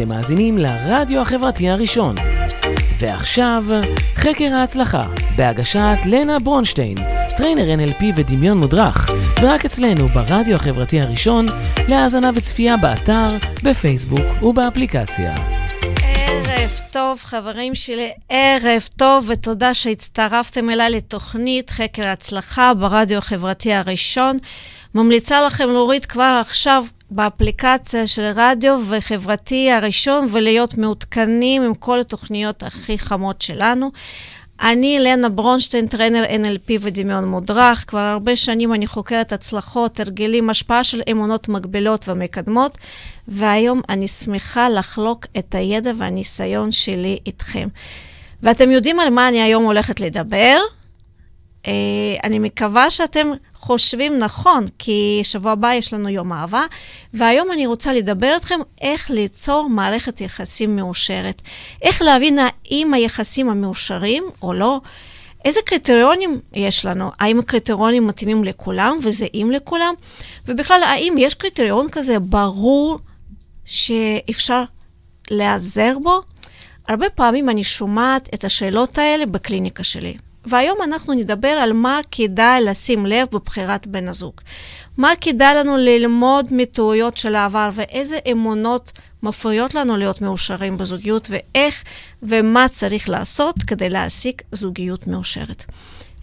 [0.00, 2.14] אתם מאזינים לרדיו החברתי הראשון.
[2.98, 3.64] ועכשיו,
[4.14, 5.02] חקר ההצלחה,
[5.36, 6.94] בהגשת לנה ברונשטיין,
[7.36, 9.10] trainer NLP ודמיון מודרך,
[9.42, 11.46] ורק אצלנו ברדיו החברתי הראשון,
[11.88, 13.26] להאזנה וצפייה באתר,
[13.62, 15.59] בפייסבוק ובאפליקציה.
[16.70, 24.38] ערב טוב, חברים שלי, ערב טוב, ותודה שהצטרפתם אליי לתוכנית חקר ההצלחה ברדיו החברתי הראשון.
[24.94, 32.62] ממליצה לכם להוריד כבר עכשיו באפליקציה של רדיו וחברתי הראשון ולהיות מעודכנים עם כל התוכניות
[32.62, 33.90] הכי חמות שלנו.
[34.62, 37.84] אני לנה ברונשטיין, טרנר NLP ודמיון מודרך.
[37.86, 42.78] כבר הרבה שנים אני חוקרת הצלחות, הרגלים, השפעה של אמונות מגבילות ומקדמות,
[43.28, 47.68] והיום אני שמחה לחלוק את הידע והניסיון שלי איתכם.
[48.42, 50.58] ואתם יודעים על מה אני היום הולכת לדבר?
[51.64, 51.68] Uh,
[52.24, 56.62] אני מקווה שאתם חושבים נכון, כי שבוע הבא יש לנו יום אהבה,
[57.14, 61.42] והיום אני רוצה לדבר איתכם איך ליצור מערכת יחסים מאושרת.
[61.82, 64.80] איך להבין האם היחסים המאושרים או לא.
[65.44, 67.10] איזה קריטריונים יש לנו?
[67.20, 69.94] האם הקריטריונים מתאימים לכולם וזהים לכולם?
[70.48, 72.98] ובכלל, האם יש קריטריון כזה ברור
[73.64, 74.62] שאפשר
[75.30, 76.20] להיעזר בו?
[76.88, 80.16] הרבה פעמים אני שומעת את השאלות האלה בקליניקה שלי.
[80.46, 84.34] והיום אנחנו נדבר על מה כדאי לשים לב בבחירת בן הזוג.
[84.96, 91.84] מה כדאי לנו ללמוד מטעויות של העבר ואיזה אמונות מפריעות לנו להיות מאושרים בזוגיות ואיך
[92.22, 95.64] ומה צריך לעשות כדי להשיג זוגיות מאושרת.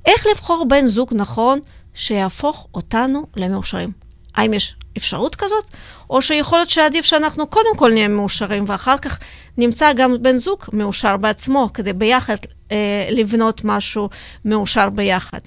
[0.06, 1.60] איך לבחור בן זוג נכון
[1.94, 4.07] שיהפוך אותנו למאושרים?
[4.38, 5.64] האם יש אפשרות כזאת?
[6.10, 9.20] או שיכול להיות שעדיף שאנחנו קודם כל נהיה מאושרים, ואחר כך
[9.58, 12.36] נמצא גם בן זוג מאושר בעצמו, כדי ביחד
[12.72, 14.10] אה, לבנות משהו
[14.46, 15.40] מאושר ביחד.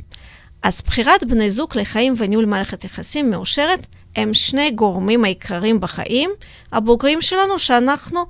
[0.62, 6.30] אז בחירת בני זוג לחיים וניהול מערכת יחסים מאושרת הם שני גורמים העיקריים בחיים
[6.72, 8.20] הבוגרים שלנו, שאנחנו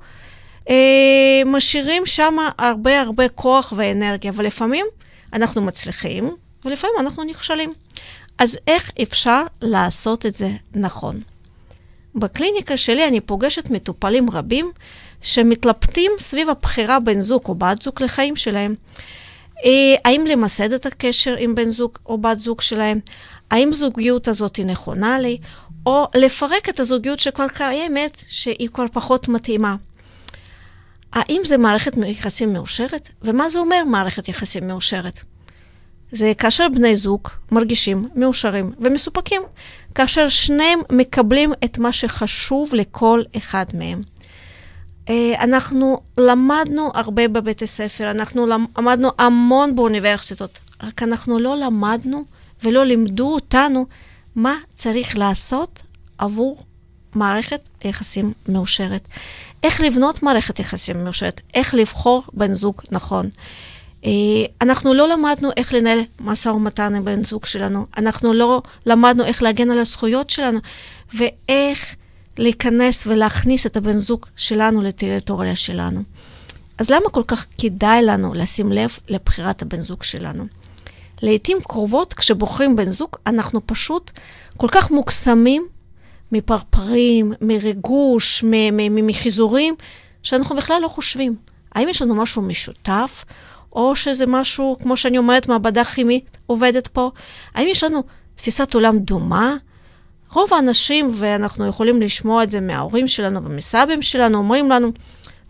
[0.69, 4.85] אה, משאירים שם הרבה הרבה כוח ואנרגיה, ולפעמים
[5.33, 6.35] אנחנו מצליחים,
[6.65, 7.73] ולפעמים אנחנו נכשלים.
[8.41, 11.21] אז איך אפשר לעשות את זה נכון?
[12.15, 14.71] בקליניקה שלי אני פוגשת מטופלים רבים
[15.21, 18.75] שמתלבטים סביב הבחירה בן זוג או בת זוג לחיים שלהם.
[19.65, 22.99] אה, האם למסד את הקשר עם בן זוג או בת זוג שלהם?
[23.51, 25.37] האם זוגיות הזאת היא נכונה לי?
[25.85, 29.75] או לפרק את הזוגיות שכבר קיימת, שהיא כבר פחות מתאימה.
[31.13, 33.09] האם זה מערכת יחסים מאושרת?
[33.21, 35.21] ומה זה אומר מערכת יחסים מאושרת?
[36.11, 39.41] זה כאשר בני זוג מרגישים מאושרים ומסופקים,
[39.95, 44.01] כאשר שניהם מקבלים את מה שחשוב לכל אחד מהם.
[45.09, 52.23] אה, אנחנו למדנו הרבה בבית הספר, אנחנו למדנו המון באוניברסיטות, רק אנחנו לא למדנו
[52.63, 53.85] ולא לימדו אותנו
[54.35, 55.81] מה צריך לעשות
[56.17, 56.57] עבור
[57.15, 59.07] מערכת יחסים מאושרת.
[59.63, 63.29] איך לבנות מערכת יחסים מאושרת, איך לבחור בן זוג נכון.
[64.05, 64.11] אה,
[64.61, 69.43] אנחנו לא למדנו איך לנהל משא ומתן עם בן זוג שלנו, אנחנו לא למדנו איך
[69.43, 70.59] להגן על הזכויות שלנו,
[71.13, 71.95] ואיך
[72.37, 76.03] להיכנס ולהכניס את הבן זוג שלנו לטריטוריה שלנו.
[76.77, 80.45] אז למה כל כך כדאי לנו לשים לב לבחירת הבן זוג שלנו?
[81.21, 84.11] לעתים קרובות, כשבוחרים בן זוג, אנחנו פשוט
[84.57, 85.67] כל כך מוקסמים
[86.31, 88.43] מפרפרים, מריגוש,
[88.79, 89.75] מחיזורים,
[90.23, 91.35] שאנחנו בכלל לא חושבים.
[91.71, 93.25] האם יש לנו משהו משותף,
[93.73, 97.11] או שזה משהו, כמו שאני אומרת, מעבדה כימית עובדת פה?
[97.55, 98.03] האם יש לנו
[98.35, 99.55] תפיסת עולם דומה?
[100.33, 104.91] רוב האנשים, ואנחנו יכולים לשמוע את זה מההורים שלנו ומסבים שלנו, אומרים לנו,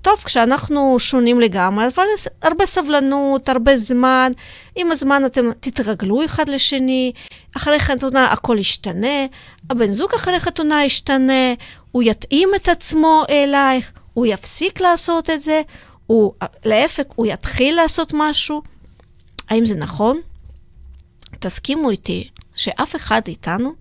[0.02, 2.04] טוב, כשאנחנו שונים לגמרי, אבל
[2.42, 4.32] הרבה סבלנות, הרבה זמן,
[4.76, 7.12] עם הזמן אתם תתרגלו אחד לשני,
[7.58, 9.26] אחרי חתונה הכל ישתנה,
[9.70, 11.54] הבן זוג אחרי חתונה ישתנה,
[11.92, 15.62] הוא יתאים את עצמו אלייך, הוא יפסיק לעשות את זה,
[16.12, 16.34] הוא,
[16.66, 18.62] להפך, הוא יתחיל לעשות משהו.
[19.50, 20.22] האם זה נכון?
[21.40, 23.74] תסכימו איתי שאף אחד איתנו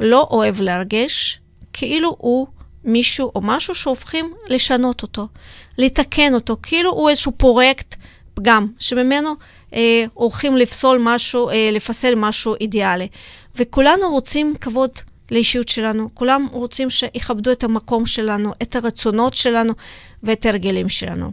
[0.00, 1.40] לא אוהב להרגש
[1.72, 2.46] כאילו הוא
[2.84, 5.28] מישהו או משהו שהופכים לשנות אותו,
[5.78, 7.96] לתקן אותו, כאילו הוא איזשהו פרויקט
[8.34, 9.34] פגם, שממנו
[9.74, 13.08] אה, הולכים לפסול משהו, אה, לפסל משהו אידיאלי.
[13.56, 14.90] וכולנו רוצים כבוד
[15.30, 19.72] לאישיות שלנו, כולם רוצים שיכבדו את המקום שלנו, את הרצונות שלנו
[20.22, 21.32] ואת הרגלים שלנו.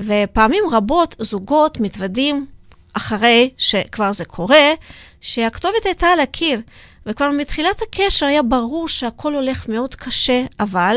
[0.00, 2.46] ופעמים רבות זוגות מתוודים
[2.92, 4.72] אחרי שכבר זה קורה,
[5.20, 6.60] שהכתובת הייתה על הקיר.
[7.06, 10.96] וכבר מתחילת הקשר היה ברור שהכל הולך מאוד קשה, אבל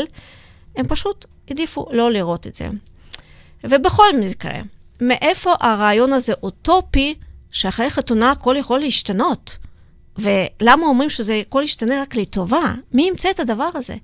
[0.75, 2.68] הם פשוט העדיפו לא לראות את זה.
[3.63, 4.59] ובכל מקרה,
[5.01, 7.15] מאיפה הרעיון הזה אוטופי,
[7.51, 9.57] שאחרי חתונה הכל יכול להשתנות?
[10.18, 12.74] ולמה אומרים שזה הכל ישתנה רק לטובה?
[12.94, 13.95] מי ימצא את הדבר הזה?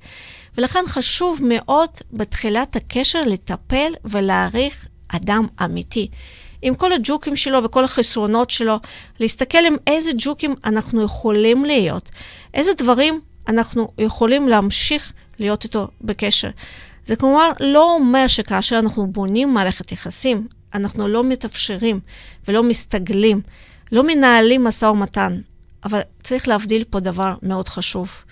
[0.58, 6.10] ולכן חשוב מאוד בתחילת הקשר לטפל ולהעריך אדם אמיתי.
[6.62, 8.80] עם כל הג'וקים שלו וכל החסרונות שלו,
[9.20, 12.10] להסתכל עם איזה ג'וקים אנחנו יכולים להיות,
[12.54, 16.50] איזה דברים אנחנו יכולים להמשיך להיות איתו בקשר.
[17.06, 22.00] זה כלומר לא אומר שכאשר אנחנו בונים מערכת יחסים, אנחנו לא מתאפשרים
[22.48, 23.42] ולא מסתגלים,
[23.92, 25.42] לא מנהלים משא ומתן,
[25.84, 28.24] אבל צריך להבדיל פה דבר מאוד חשוב.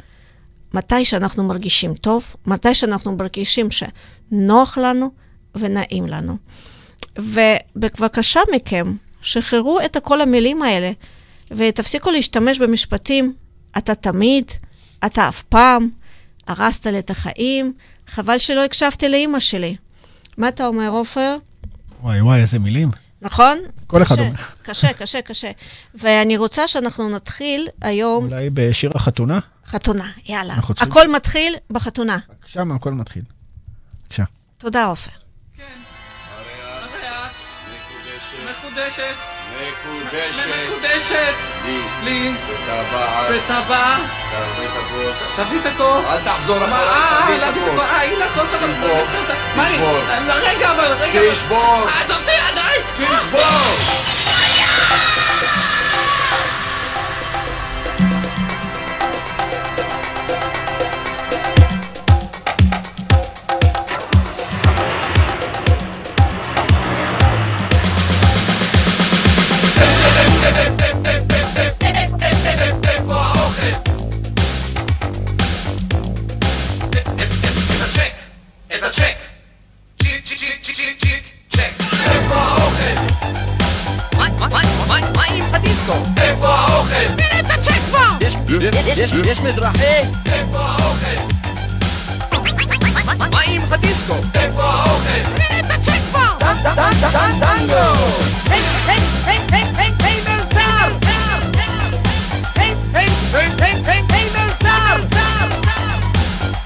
[0.74, 5.12] מתי שאנחנו מרגישים טוב, מתי שאנחנו מרגישים שנוח לנו
[5.56, 6.38] ונעים לנו.
[7.18, 10.92] ובבקשה מכם, שחררו את כל המילים האלה,
[11.52, 13.34] ותפסיקו להשתמש במשפטים,
[13.78, 14.52] אתה תמיד,
[15.06, 15.90] אתה אף פעם,
[16.48, 17.74] הרסת לי את החיים,
[18.08, 19.76] חבל שלא הקשבתי לאימא שלי.
[20.38, 21.36] מה אתה אומר, עופר?
[22.02, 23.07] וואי וואי, איזה מילים.
[23.28, 23.60] נכון?
[23.88, 24.32] כל אחד אומר.
[24.62, 25.52] קשה, קשה, קשה.
[25.96, 28.26] ואני רוצה שאנחנו נתחיל היום...
[28.26, 29.40] אולי בשיר החתונה?
[29.66, 30.56] חתונה, יאללה.
[30.82, 32.18] הכל מתחיל בחתונה.
[32.46, 33.24] שם הכל מתחיל.
[34.04, 34.24] בבקשה.
[34.58, 35.12] תודה, עופר.
[35.12, 35.68] מחודשת,
[37.70, 39.37] מקודשת, מחודשת,
[41.66, 42.34] לי, לי,
[43.30, 44.02] וטבעת,
[45.36, 46.10] תביא את הכוס.
[46.10, 47.80] אל תחזור מה, אחריי, אה, תביא את את הכוס.
[47.80, 48.74] אה, הנה הכוס, אבל
[49.66, 50.00] תשבור.
[50.10, 51.20] אה, רגע, אבל, רגע.
[51.32, 52.82] תשבור, עזוב אותי, עדיין.
[52.94, 53.42] תשבור!
[85.88, 86.22] Francisco.
[86.22, 87.08] ¡Equa oje!
[87.16, 88.18] ¡Directa checfa!
[88.20, 90.02] ¡Es me traje!
[90.26, 91.16] ¡Equa oje!
[93.32, 94.20] ¡Maim Jalisco!
[94.34, 95.24] ¡Equa oje!
[95.36, 96.38] ¡Directa checfa!
[96.40, 97.84] ¡Dan, dan, dan, dan, dango!
[98.50, 100.92] ¡Hey, hey, hey, hey, hey, hey, danzar!
[102.56, 105.00] ¡Hey, hey, hey, hey, hey, hey, danzar!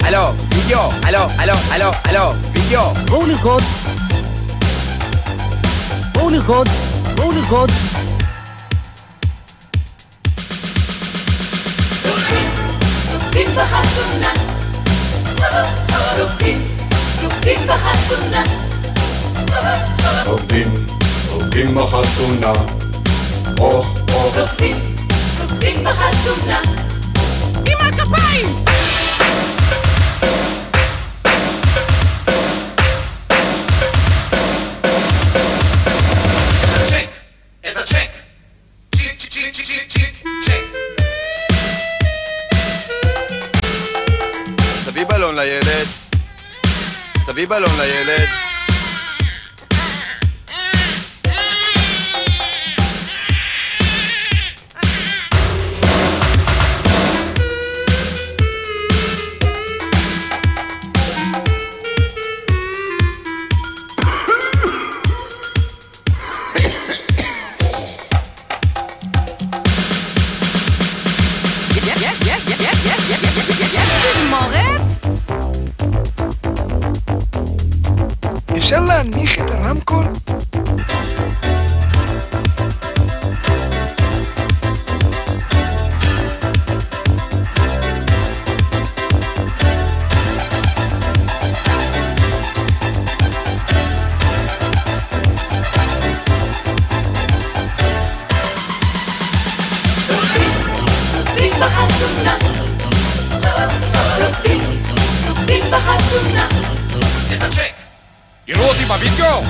[0.07, 2.93] Aló, Villo, aló, aló, aló, aló, Villo.
[3.11, 3.63] Holy God.
[6.15, 6.67] Holy God.
[7.17, 7.69] Holy God.
[17.81, 18.31] נרקוד.
[20.27, 20.73] רוקדים,
[21.31, 22.53] רוקדים בחתונה.
[23.59, 24.35] אוח, אוח.
[27.65, 28.70] עם הכפיים!
[47.41, 48.50] תביא בלון לילד.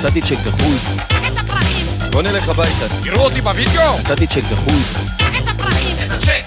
[0.04, 0.76] נתתי צ'ק דחוי.
[2.10, 2.86] בוא נלך הביתה.
[3.04, 3.98] יראו אותי בווידאו?
[3.98, 4.74] נתתי צ'ק דחוי.
[5.16, 5.96] את הפרחים!
[6.06, 6.44] את הצ'ק.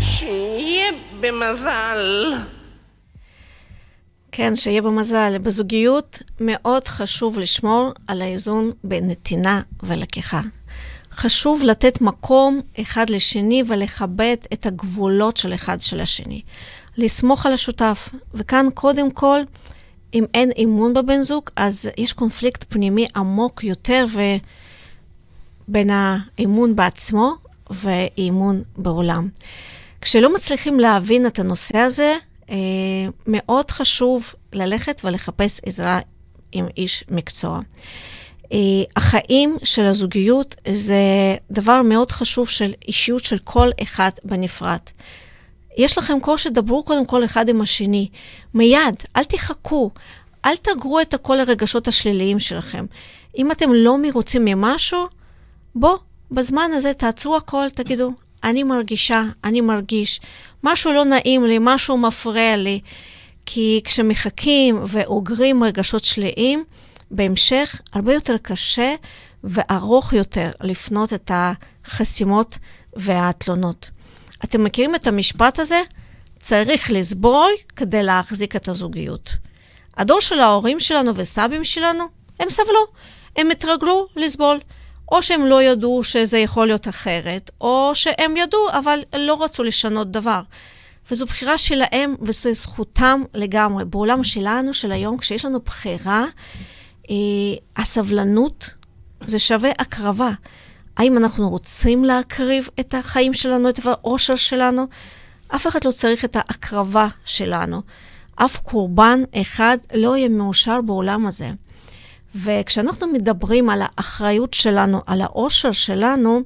[0.00, 2.34] שיהיה במזל.
[4.32, 5.38] כן, שיהיה במזל.
[5.38, 10.40] בזוגיות מאוד חשוב לשמור על האיזון בין נתינה ולקיחה.
[11.12, 16.42] חשוב לתת מקום אחד לשני ולכבד את הגבולות של אחד של השני.
[16.96, 18.08] לסמוך על השותף.
[18.34, 19.40] וכאן קודם כל,
[20.14, 24.20] אם אין אמון בבן זוג, אז יש קונפליקט פנימי עמוק יותר ו...
[25.68, 27.34] בין האמון בעצמו
[27.70, 29.28] ואמון בעולם.
[30.00, 32.16] כשלא מצליחים להבין את הנושא הזה,
[33.26, 36.00] מאוד חשוב ללכת ולחפש עזרה
[36.52, 37.60] עם איש מקצוע.
[38.52, 38.58] אה,
[38.96, 44.80] החיים של הזוגיות זה דבר מאוד חשוב של אישיות של כל אחד בנפרד.
[45.76, 48.08] יש לכם קושי, דברו קודם כל אחד עם השני.
[48.54, 49.90] מיד, אל תחכו,
[50.44, 52.84] אל תגרו את כל הרגשות השליליים שלכם.
[53.38, 55.06] אם אתם לא מרוצים ממשהו,
[55.74, 55.96] בוא,
[56.30, 58.10] בזמן הזה תעצרו הכל, תגידו,
[58.44, 60.20] אני מרגישה, אני מרגיש,
[60.64, 62.80] משהו לא נעים לי, משהו מפריע לי.
[63.46, 66.64] כי כשמחכים ואוגרים רגשות שליליים,
[67.10, 68.94] בהמשך הרבה יותר קשה
[69.44, 72.58] וארוך יותר לפנות את החסימות
[72.96, 73.90] והתלונות.
[74.44, 75.80] אתם מכירים את המשפט הזה?
[76.38, 79.30] צריך לסבול כדי להחזיק את הזוגיות.
[79.96, 82.04] הדור של ההורים שלנו וסבים שלנו,
[82.40, 82.86] הם סבלו,
[83.36, 84.58] הם התרגלו לסבול.
[85.12, 90.10] או שהם לא ידעו שזה יכול להיות אחרת, או שהם ידעו אבל לא רצו לשנות
[90.10, 90.40] דבר.
[91.10, 93.84] וזו בחירה שלהם וזו זכותם לגמרי.
[93.84, 96.24] בעולם שלנו, של היום, כשיש לנו בחירה,
[97.10, 97.14] אה,
[97.76, 98.70] הסבלנות
[99.26, 100.30] זה שווה הקרבה.
[100.96, 104.86] האם אנחנו רוצים להקריב את החיים שלנו, את האושר שלנו?
[105.48, 107.82] אף אחד לא צריך את ההקרבה שלנו.
[108.36, 111.50] אף קורבן אחד לא יהיה מאושר בעולם הזה.
[112.34, 116.42] וכשאנחנו מדברים על האחריות שלנו, על האושר שלנו,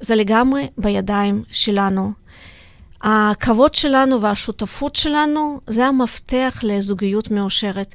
[0.00, 2.12] זה לגמרי בידיים שלנו.
[3.02, 7.94] הכבוד שלנו והשותפות שלנו זה המפתח לזוגיות מאושרת.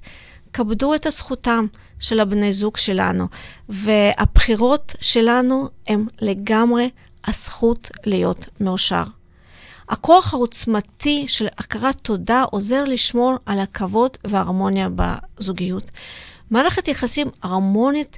[0.53, 1.65] כבדו את הזכותם
[1.99, 3.27] של הבני זוג שלנו,
[3.69, 6.89] והבחירות שלנו הם לגמרי
[7.27, 9.03] הזכות להיות מאושר.
[9.89, 15.91] הכוח העוצמתי של הכרת תודה עוזר לשמור על הכבוד וההרמוניה בזוגיות.
[16.51, 18.17] מערכת יחסים הרמונית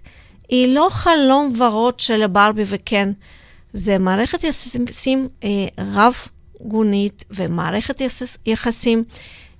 [0.49, 3.11] היא לא חלום ורוד של ברבי וקן,
[3.73, 8.01] זה מערכת יחסים אה, רב-גונית ומערכת
[8.45, 9.03] יחסים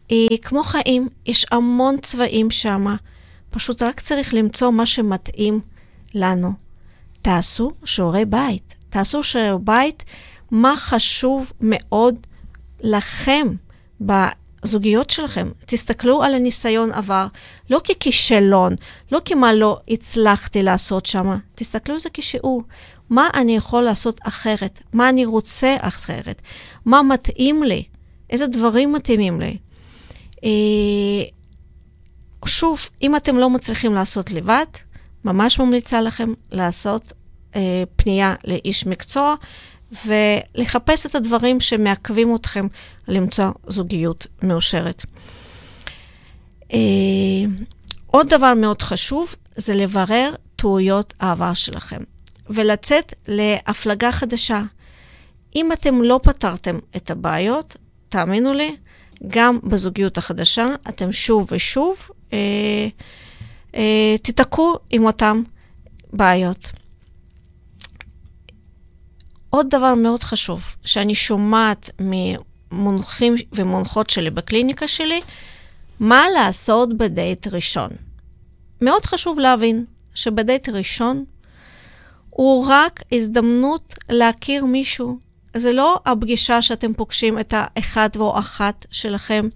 [0.10, 2.96] היא כמו חיים, יש המון צבעים שם,
[3.50, 5.60] פשוט רק צריך למצוא מה שמתאים
[6.16, 6.52] לנו.
[7.22, 10.04] תעשו שיעורי בית, תעשו שיעורי בית,
[10.52, 12.28] מה חשוב מאוד
[12.82, 13.48] לכם
[14.64, 15.50] הזוגיות שלכם.
[15.66, 17.28] תסתכלו על הניסיון עבר,
[17.70, 18.76] לא ככישלון,
[19.12, 22.64] לא כמה לא הצלחתי לעשות שם, תסתכלו על זה כשיעור.
[23.10, 24.80] מה אני יכול לעשות אחרת?
[24.94, 26.42] מה אני רוצה אחרת?
[26.86, 27.84] מה מתאים לי?
[28.30, 29.58] איזה דברים מתאימים לי?
[30.44, 30.50] אה,
[32.46, 34.66] שוב, אם אתם לא מצליחים לעשות לבד,
[35.26, 37.14] ממש ממליצה לכם לעשות
[37.56, 39.36] אה, פנייה לאיש מקצוע
[40.06, 42.68] ולחפש את הדברים שמעכבים אתכם
[43.08, 45.06] למצוא זוגיות מאושרת.
[46.74, 46.78] אה,
[48.08, 52.00] עוד דבר מאוד חשוב זה לברר טעויות העבר שלכם
[52.50, 54.62] ולצאת להפלגה חדשה.
[55.56, 57.76] אם אתם לא פתרתם את הבעיות,
[58.10, 58.76] תאמינו לי,
[59.28, 62.38] גם בזוגיות החדשה אתם שוב ושוב אה,
[63.76, 65.42] אה, תיתקעו עם אותן
[66.14, 66.72] בעיות.
[69.52, 75.22] עוד דבר מאוד חשוב, שאני שומעת ממונחים ומונחות שלי בקליניקה שלי,
[76.00, 77.90] מה לעשות בדייט ראשון.
[78.82, 81.26] מאוד חשוב להבין שבדייט ראשון
[82.30, 85.18] הוא רק הזדמנות להכיר מישהו.
[85.54, 89.48] זה לא הפגישה שאתם פוגשים את האחד או אחת שלכם.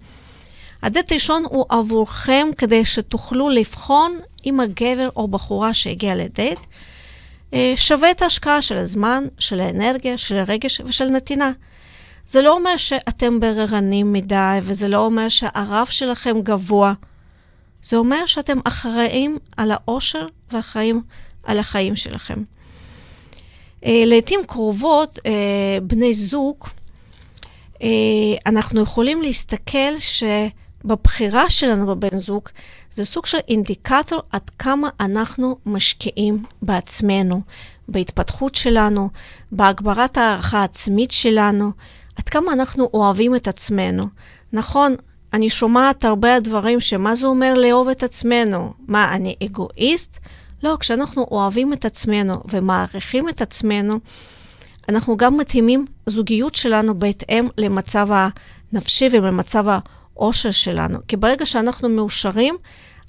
[0.82, 6.58] הדייט ראשון הוא עבורכם כדי שתוכלו לבחון אם הגבר או בחורה שהגיע לדייט
[7.76, 11.52] שווה את ההשקעה של הזמן, של האנרגיה, של הרגש ושל נתינה.
[12.26, 16.92] זה לא אומר שאתם בררנים מדי, וזה לא אומר שהרף שלכם גבוה.
[17.82, 21.02] זה אומר שאתם אחראים על האושר ואחראים
[21.44, 22.42] על החיים שלכם.
[23.84, 26.56] אה, לעתים קרובות, אה, בני זוג,
[28.46, 30.22] אנחנו יכולים להסתכל ש...
[30.84, 32.48] בבחירה שלנו בבן זוג,
[32.90, 37.40] זה סוג של אינדיקטור עד כמה אנחנו משקיעים בעצמנו,
[37.88, 39.08] בהתפתחות שלנו,
[39.52, 41.72] בהגברת הערכה העצמית שלנו,
[42.16, 44.06] עד כמה אנחנו אוהבים את עצמנו.
[44.52, 44.94] נכון,
[45.32, 48.72] אני שומעת הרבה דברים שמה זה אומר לאהוב את עצמנו?
[48.88, 50.18] מה, אני אגואיסט?
[50.62, 53.98] לא, כשאנחנו אוהבים את עצמנו ומעריכים את עצמנו,
[54.88, 58.08] אנחנו גם מתאימים זוגיות שלנו בהתאם למצב
[58.72, 59.66] הנפשי ולמצב
[60.16, 60.98] האושר שלנו.
[61.08, 62.56] כי ברגע שאנחנו מאושרים,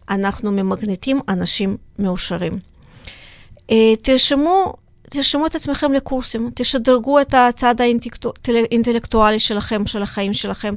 [0.10, 2.60] אנחנו ממגנטים אנשים מאושרים.
[3.72, 4.74] אה, תרשמו,
[5.10, 10.76] תרשמו את עצמכם לקורסים, תשדרגו את הצד האינטלקטואלי שלכם, של החיים שלכם.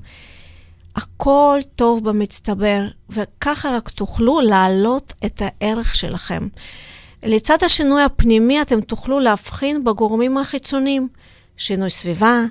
[0.96, 6.48] הכל טוב במצטבר, וככה רק תוכלו להעלות את הערך שלכם.
[7.22, 11.08] לצד השינוי הפנימי, אתם תוכלו להבחין בגורמים החיצוניים.
[11.56, 12.44] שינוי סביבה,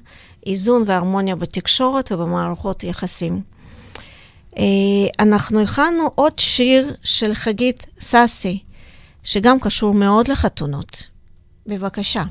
[0.46, 3.42] איזון והרמוניה בתקשורת ובמערכות יחסים.
[4.58, 4.64] אה,
[5.20, 8.60] אנחנו הכנו עוד שיר של חגית סאסי,
[9.24, 11.08] שגם קשור מאוד לחתונות.
[11.68, 12.24] בבקשה.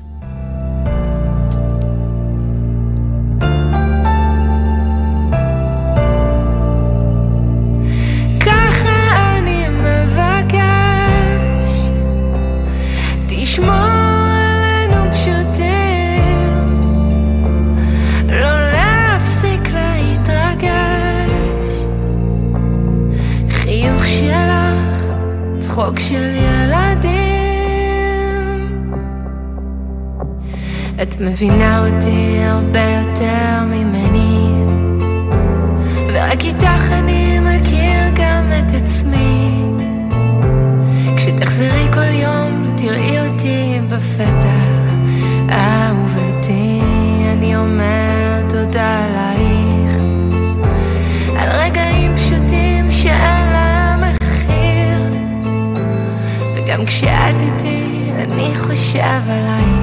[25.79, 27.19] צחוק של ילדים.
[31.01, 34.51] את מבינה אותי הרבה יותר ממני.
[36.13, 39.51] ורק איתך אני מכיר גם את עצמי.
[41.17, 42.38] כשתחזרי כל יום,
[58.69, 59.78] אני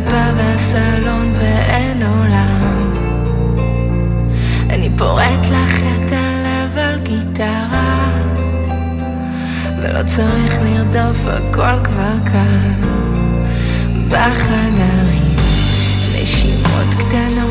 [0.00, 2.92] הספה והסלון ואין עולם.
[4.70, 8.10] אני פורט לך את הלב על גיטרה
[9.78, 12.80] ולא צריך לרדוף, הכל כבר כאן.
[14.08, 15.36] בחדרים,
[16.22, 17.49] נשימות קטנות,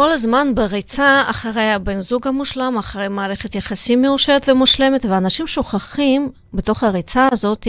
[0.00, 6.84] כל הזמן בריצה אחרי הבן זוג המושלם, אחרי מערכת יחסים מאושרת ומושלמת, ואנשים שוכחים בתוך
[6.84, 7.68] הריצה הזאת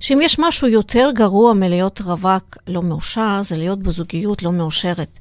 [0.00, 5.18] שאם יש משהו יותר גרוע מלהיות רווק לא מאושר, זה להיות בזוגיות לא מאושרת.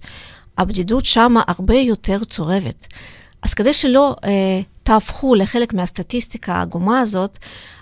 [0.57, 2.87] הבדידות שמה הרבה יותר צורבת.
[3.41, 7.37] אז כדי שלא אה, תהפכו לחלק מהסטטיסטיקה העגומה הזאת,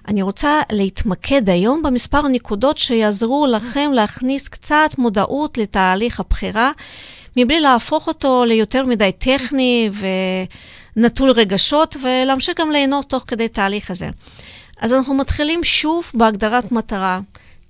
[0.08, 6.72] אני רוצה להתמקד היום במספר נקודות שיעזרו לכם להכניס קצת מודעות לתהליך הבחירה,
[7.38, 9.90] מבלי להפוך אותו ליותר מדי טכני
[10.98, 14.10] ונטול רגשות, ולהמשיך גם ליהנות תוך כדי תהליך הזה.
[14.80, 17.20] אז אנחנו מתחילים שוב בהגדרת מטרה.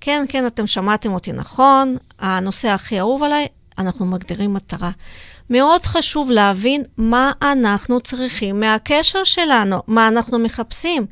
[0.00, 3.46] כן, כן, אתם שמעתם אותי נכון, הנושא הכי אהוב עליי,
[3.78, 4.90] אנחנו מגדירים מטרה.
[5.50, 11.06] מאוד חשוב להבין מה אנחנו צריכים מהקשר שלנו, מה אנחנו מחפשים.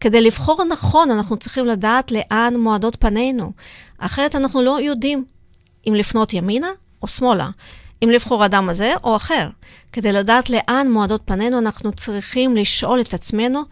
[0.00, 3.52] כדי לבחור נכון, אנחנו צריכים לדעת לאן מועדות פנינו.
[3.98, 5.24] אחרת אנחנו לא יודעים
[5.88, 6.68] אם לפנות ימינה
[7.02, 7.48] או שמאלה,
[8.04, 9.48] אם לבחור אדם הזה או אחר.
[9.92, 13.62] כדי לדעת לאן מועדות פנינו, אנחנו צריכים לשאול את עצמנו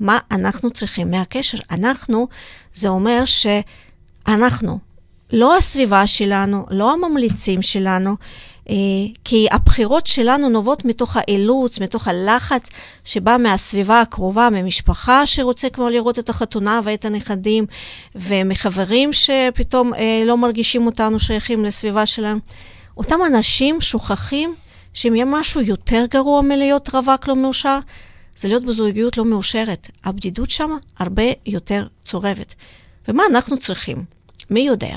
[0.00, 1.58] מה אנחנו צריכים מהקשר.
[1.70, 2.28] אנחנו,
[2.72, 4.78] זה אומר שאנחנו,
[5.32, 8.16] לא הסביבה שלנו, לא הממליצים שלנו,
[8.70, 8.74] אה,
[9.24, 12.68] כי הבחירות שלנו נובעות מתוך האילוץ, מתוך הלחץ
[13.04, 17.66] שבא מהסביבה הקרובה, ממשפחה שרוצה כבר לראות את החתונה ואת הנכדים,
[18.14, 22.38] ומחברים שפתאום אה, לא מרגישים אותנו שייכים לסביבה שלהם.
[22.96, 24.54] אותם אנשים שוכחים
[24.94, 27.78] שאם יהיה משהו יותר גרוע מלהיות רווק לא מאושר,
[28.36, 29.90] זה להיות בזוגיות לא מאושרת.
[30.04, 32.54] הבדידות שם הרבה יותר צורבת.
[33.08, 34.04] ומה אנחנו צריכים?
[34.50, 34.96] מי יודע?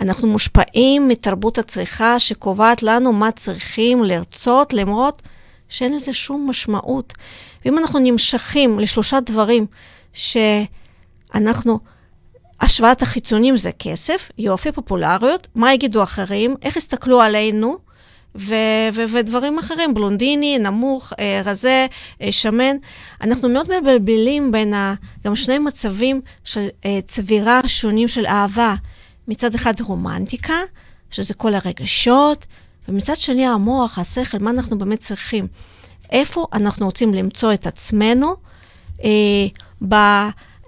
[0.00, 5.22] אנחנו מושפעים מתרבות הצריכה שקובעת לנו מה צריכים לרצות, למרות
[5.68, 7.12] שאין לזה שום משמעות.
[7.64, 9.66] ואם אנחנו נמשכים לשלושה דברים
[10.12, 11.78] שאנחנו,
[12.60, 17.76] השוואת החיצונים זה כסף, יופי, פופולריות, מה יגידו אחרים, איך יסתכלו עלינו,
[18.38, 18.54] ו-
[18.94, 21.86] ו- ודברים אחרים, בלונדיני, נמוך, אה, רזה,
[22.22, 22.76] אה, שמן.
[23.22, 28.74] אנחנו מאוד מבלבלים בין ה- גם שני מצבים של אה, צבירה שונים של אהבה.
[29.28, 30.54] מצד אחד רומנטיקה,
[31.10, 32.46] שזה כל הרגשות,
[32.88, 35.46] ומצד שני המוח, השכל, מה אנחנו באמת צריכים.
[36.12, 38.34] איפה אנחנו רוצים למצוא את עצמנו
[39.04, 39.46] אה,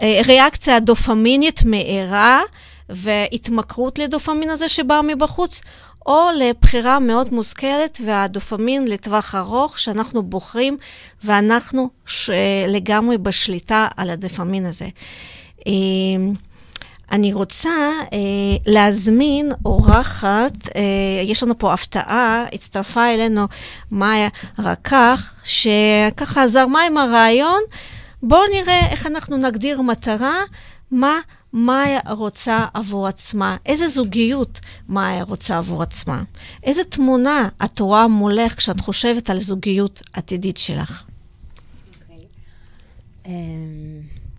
[0.01, 2.41] בריאקציה הדופמינית מהירה
[2.89, 5.61] והתמכרות לדופמין הזה שבא מבחוץ,
[6.09, 10.77] או לבחירה מאוד מושכלת והדופמין לטווח ארוך שאנחנו בוחרים
[11.25, 12.31] ואנחנו ש...
[12.69, 14.89] לגמרי בשליטה על הדופמין הזה.
[15.67, 15.73] אה,
[17.13, 17.71] אני רוצה
[18.13, 18.19] אה,
[18.67, 20.83] להזמין אורחת, אה,
[21.25, 23.47] יש לנו פה הפתעה, הצטרפה אלינו
[23.93, 27.61] מאיה רקח, שככה זרמה עם הרעיון.
[28.23, 30.41] בואו נראה איך אנחנו נגדיר מטרה,
[30.91, 31.19] מה
[31.53, 36.23] מאיה רוצה עבור עצמה, איזה זוגיות מאיה רוצה עבור עצמה,
[36.63, 41.05] איזה תמונה את רואה מולך כשאת חושבת על זוגיות עתידית שלך.
[42.09, 42.23] Okay.
[43.25, 43.29] Um...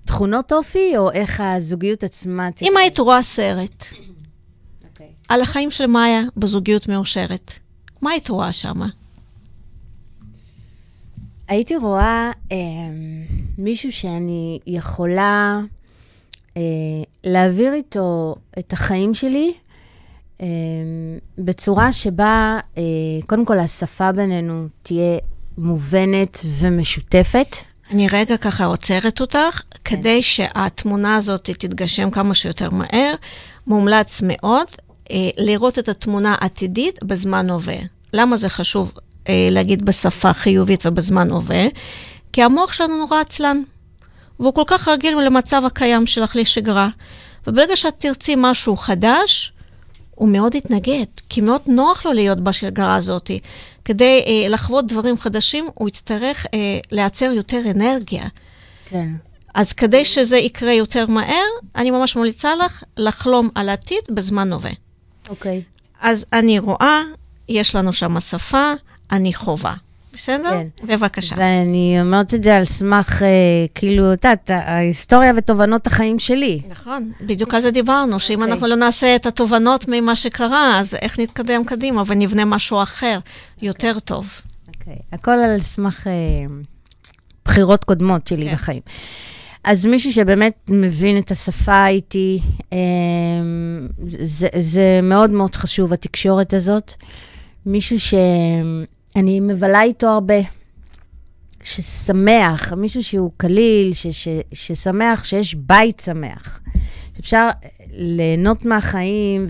[0.06, 2.50] תכונות אופי, או איך הזוגיות עצמה...
[2.62, 3.96] אם היית רואה סרט okay.
[4.90, 5.08] אוקיי.
[5.30, 7.54] על החיים של מאיה בזוגיות מאושרת,
[8.02, 8.88] מה היית רואה שמה?
[11.48, 12.58] הייתי רואה אה,
[13.60, 15.60] מישהו שאני יכולה
[16.58, 16.62] אה,
[17.24, 19.54] להעביר איתו את החיים שלי
[20.42, 20.48] אה,
[21.38, 22.84] בצורה שבה, אה,
[23.28, 25.18] קודם כל, השפה בינינו תהיה
[25.58, 27.56] מובנת ומשותפת.
[27.92, 29.96] אני רגע ככה עוצרת אותך, כן.
[29.96, 33.16] כדי שהתמונה הזאת תתגשם כמה שיותר מהר.
[33.68, 34.68] מומלץ מאוד
[35.12, 37.78] אה, לראות את התמונה העתידית בזמן הווה.
[38.14, 38.92] למה זה חשוב
[39.30, 41.66] אה, להגיד בשפה חיובית ובזמן הווה?
[42.34, 43.64] כי המוח שלנו נורא עצלן,
[44.40, 46.90] והוא כל כך רגיל למצב הקיים שלך לשגרה.
[47.48, 49.54] וברגע שאת תרצי משהו חדש,
[50.16, 53.32] הוא מאוד יתנגד, כי מאוד נוח לו להיות בשגרה הזאת.
[53.86, 58.24] כדי אה, לחוות דברים חדשים, הוא יצטרך אה, לייצר יותר אנרגיה.
[58.86, 59.10] כן.
[59.54, 64.72] אז כדי שזה יקרה יותר מהר, אני ממש ממליצה לך לחלום על עתיד בזמן הווה.
[65.30, 65.62] אוקיי.
[66.02, 67.02] אז אני רואה,
[67.50, 68.74] יש לנו שם שפה,
[69.12, 69.74] אני חובה.
[70.14, 70.50] בסדר?
[70.50, 70.88] כן.
[70.88, 71.36] בבקשה.
[71.38, 73.28] ואני אומרת את זה על סמך, אה,
[73.76, 76.62] כאילו, את יודעת, ההיסטוריה ותובנות החיים שלי.
[76.70, 81.20] נכון, בדיוק על זה דיברנו, שאם אנחנו לא נעשה את התובנות ממה שקרה, אז איך
[81.20, 83.20] נתקדם קדימה ונבנה משהו אחר,
[83.62, 84.42] יותר טוב.
[84.68, 86.12] אוקיי, הכל על סמך אה,
[87.46, 88.56] בחירות קודמות שלי כן.
[88.56, 88.82] בחיים.
[89.64, 92.40] אז מישהו שבאמת מבין את השפה איתי,
[92.74, 92.78] אה,
[94.08, 96.94] זה, זה מאוד מאוד חשוב, התקשורת הזאת.
[97.66, 98.00] מישהו
[99.14, 100.40] שאני מבלה איתו הרבה,
[101.64, 106.60] ששמח, מישהו שהוא קליל, ש, ש, ששמח, שיש בית שמח.
[107.16, 107.50] שאפשר
[107.92, 109.46] ליהנות מהחיים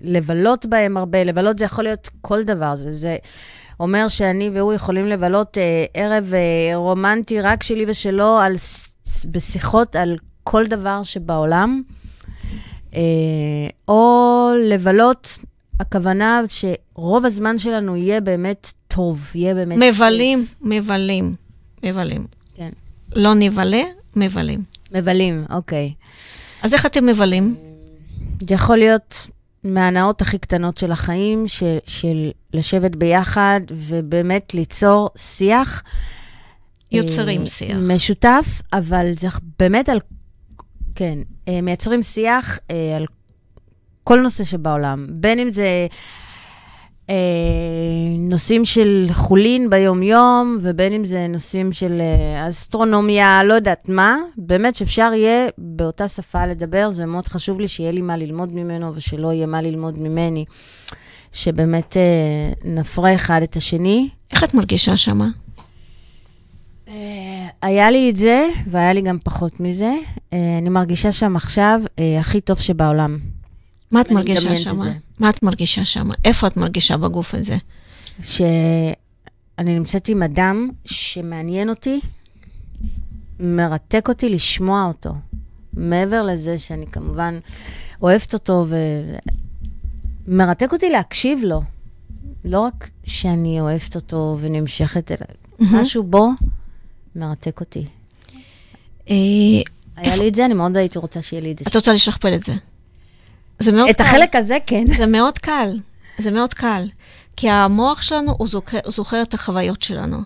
[0.00, 1.24] ולבלות בהם הרבה.
[1.24, 2.76] לבלות זה יכול להיות כל דבר.
[2.76, 3.16] זה, זה
[3.80, 8.54] אומר שאני והוא יכולים לבלות אה, ערב אה, רומנטי רק שלי ושלו על,
[9.30, 11.82] בשיחות על כל דבר שבעולם.
[12.94, 13.00] אה,
[13.88, 15.38] או לבלות,
[15.80, 19.78] הכוונה שרוב הזמן שלנו יהיה באמת טוב, יהיה באמת...
[19.78, 21.34] מבלים, מבלים,
[21.82, 22.26] מבלים.
[22.54, 22.70] כן.
[23.16, 23.82] לא נבלה,
[24.16, 24.62] מבלים.
[24.92, 25.92] מבלים, אוקיי.
[26.62, 27.56] אז איך אתם מבלים?
[28.48, 29.28] זה יכול להיות
[29.64, 35.82] מההנאות הכי קטנות של החיים, של, של לשבת ביחד ובאמת ליצור שיח.
[36.92, 37.76] יוצרים אה, שיח.
[37.80, 40.00] משותף, אבל זה באמת על...
[40.94, 43.06] כן, אה, מייצרים שיח אה, על
[44.04, 45.06] כל נושא שבעולם.
[45.10, 45.86] בין אם זה
[47.10, 47.14] אה,
[48.18, 54.76] נושאים של חולין ביום-יום, ובין אם זה נושאים של אה, אסטרונומיה, לא יודעת מה, באמת
[54.76, 59.32] שאפשר יהיה באותה שפה לדבר, זה מאוד חשוב לי שיהיה לי מה ללמוד ממנו ושלא
[59.32, 60.44] יהיה מה ללמוד ממני.
[61.32, 64.08] שבאמת אה, נפרה אחד את השני.
[64.32, 65.28] איך את מרגישה שמה?
[66.88, 69.94] אה, היה לי את זה, והיה לי גם פחות מזה.
[70.32, 73.33] אה, אני מרגישה שם עכשיו אה, הכי טוב שבעולם.
[73.94, 74.74] מה את מרגישה?
[74.74, 74.92] זה.
[75.18, 76.14] מה את מרגישה שמה?
[76.24, 77.56] איפה את מרגישה בגוף הזה?
[78.22, 78.94] שאני
[79.78, 82.00] נמצאת עם אדם שמעניין אותי,
[83.40, 85.14] מרתק אותי לשמוע אותו.
[85.72, 87.38] מעבר לזה שאני כמובן
[88.02, 88.66] אוהבת אותו
[90.28, 91.62] ומרתק אותי להקשיב לו.
[92.44, 95.70] לא רק שאני אוהבת אותו ונמשכת אליו.
[95.80, 96.28] משהו בו
[97.16, 97.86] מרתק אותי.
[99.10, 99.14] אה,
[99.96, 101.64] היה לי את זה, אני מאוד הייתי רוצה שיהיה לי את זה.
[101.68, 102.52] את רוצה לשכפל את זה.
[103.58, 104.02] זה מאוד את קל.
[104.02, 104.84] החלק הזה, כן.
[104.92, 105.78] זה מאוד קל,
[106.18, 106.88] זה מאוד קל.
[107.36, 110.18] כי המוח שלנו, הוא זוכר, זוכר את החוויות שלנו.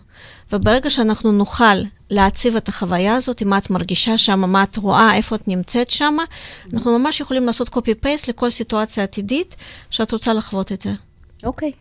[0.51, 5.35] וברגע שאנחנו נוכל להציב את החוויה הזאת, מה את מרגישה שם, מה את רואה, איפה
[5.35, 6.17] את נמצאת שם,
[6.73, 9.55] אנחנו ממש יכולים לעשות copy-paste לכל סיטואציה עתידית
[9.89, 10.93] שאת רוצה לחוות את זה.
[11.43, 11.71] אוקיי.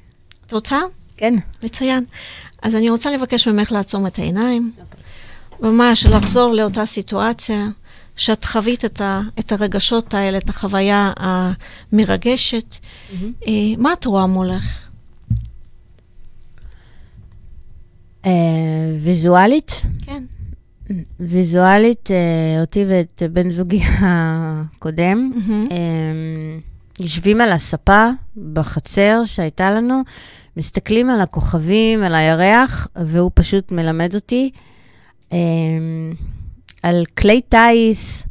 [0.47, 0.79] את רוצה?
[1.17, 1.35] כן.
[1.63, 2.05] מצוין.
[2.63, 4.73] אז אני רוצה לבקש ממך לעצום את העיניים,
[5.61, 7.67] ממש לחזור לאותה סיטואציה,
[8.19, 12.77] שאת חווית את, ה, את הרגשות האלה, את החוויה המרגשת.
[13.47, 14.89] אה, מה את רואה מולך?
[18.27, 18.31] אה,
[19.03, 19.83] ויזואלית?
[20.03, 20.25] כן.
[21.21, 25.65] ויזואלית, אה, אותי ואת בן זוגי הקודם, מהמם.
[25.71, 26.59] אה,
[27.01, 28.09] יושבים על הספה
[28.53, 30.03] בחצר שהייתה לנו,
[30.57, 34.51] מסתכלים על הכוכבים, על הירח, והוא פשוט מלמד אותי
[35.33, 35.39] אה,
[36.83, 38.27] על כלי טיס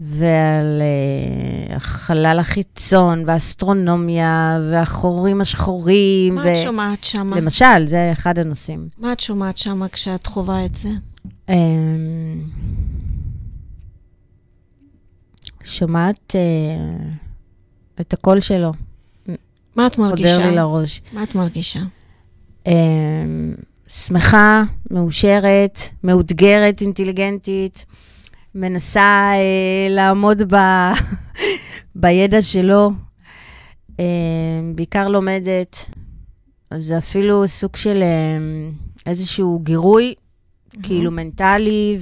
[0.00, 6.34] ועל אה, החלל החיצון והאסטרונומיה והחורים השחורים.
[6.34, 7.34] מה את שומעת שם?
[7.36, 8.88] למשל, זה אחד הנושאים.
[8.98, 10.88] מה את שומעת שם כשאת חווה את זה?
[11.48, 11.54] אמ,
[15.64, 16.40] שומעת אה,
[18.00, 18.72] את הקול שלו.
[19.76, 20.34] מה את מרגישה?
[20.36, 21.02] חודר לי לראש.
[21.12, 21.80] מה את מרגישה?
[22.66, 23.54] אמ,
[23.88, 27.86] שמחה, מאושרת, מאותגרת, אינטליגנטית,
[28.54, 30.56] מנסה אה, לעמוד ב...
[31.94, 32.92] בידע שלו,
[34.00, 34.04] אה,
[34.74, 35.90] בעיקר לומדת.
[36.70, 38.38] אז זה אפילו סוג של אה,
[39.06, 40.14] איזשהו גירוי,
[40.82, 41.98] כאילו מנטלי,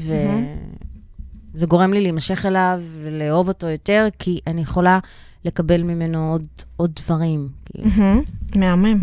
[1.55, 4.99] וזה גורם לי להימשך אליו ולאהוב אותו יותר, כי אני יכולה
[5.45, 7.49] לקבל ממנו עוד, עוד דברים.
[7.65, 7.89] כאילו.
[7.97, 8.23] מהמם,
[8.57, 9.03] מהמם.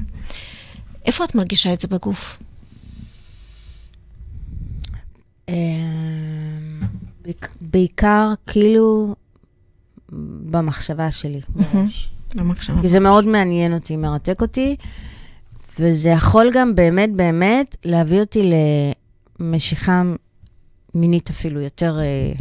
[1.05, 2.37] איפה את מרגישה את זה בגוף?
[7.62, 9.15] בעיקר כאילו
[10.51, 11.41] במחשבה שלי.
[12.35, 12.81] במחשבה.
[12.81, 14.75] כי זה מאוד מעניין אותי, מרתק אותי,
[15.79, 18.51] וזה יכול גם באמת באמת להביא אותי
[19.39, 20.03] למשיכה
[20.95, 21.99] מינית אפילו יותר...
[21.99, 22.33] אה,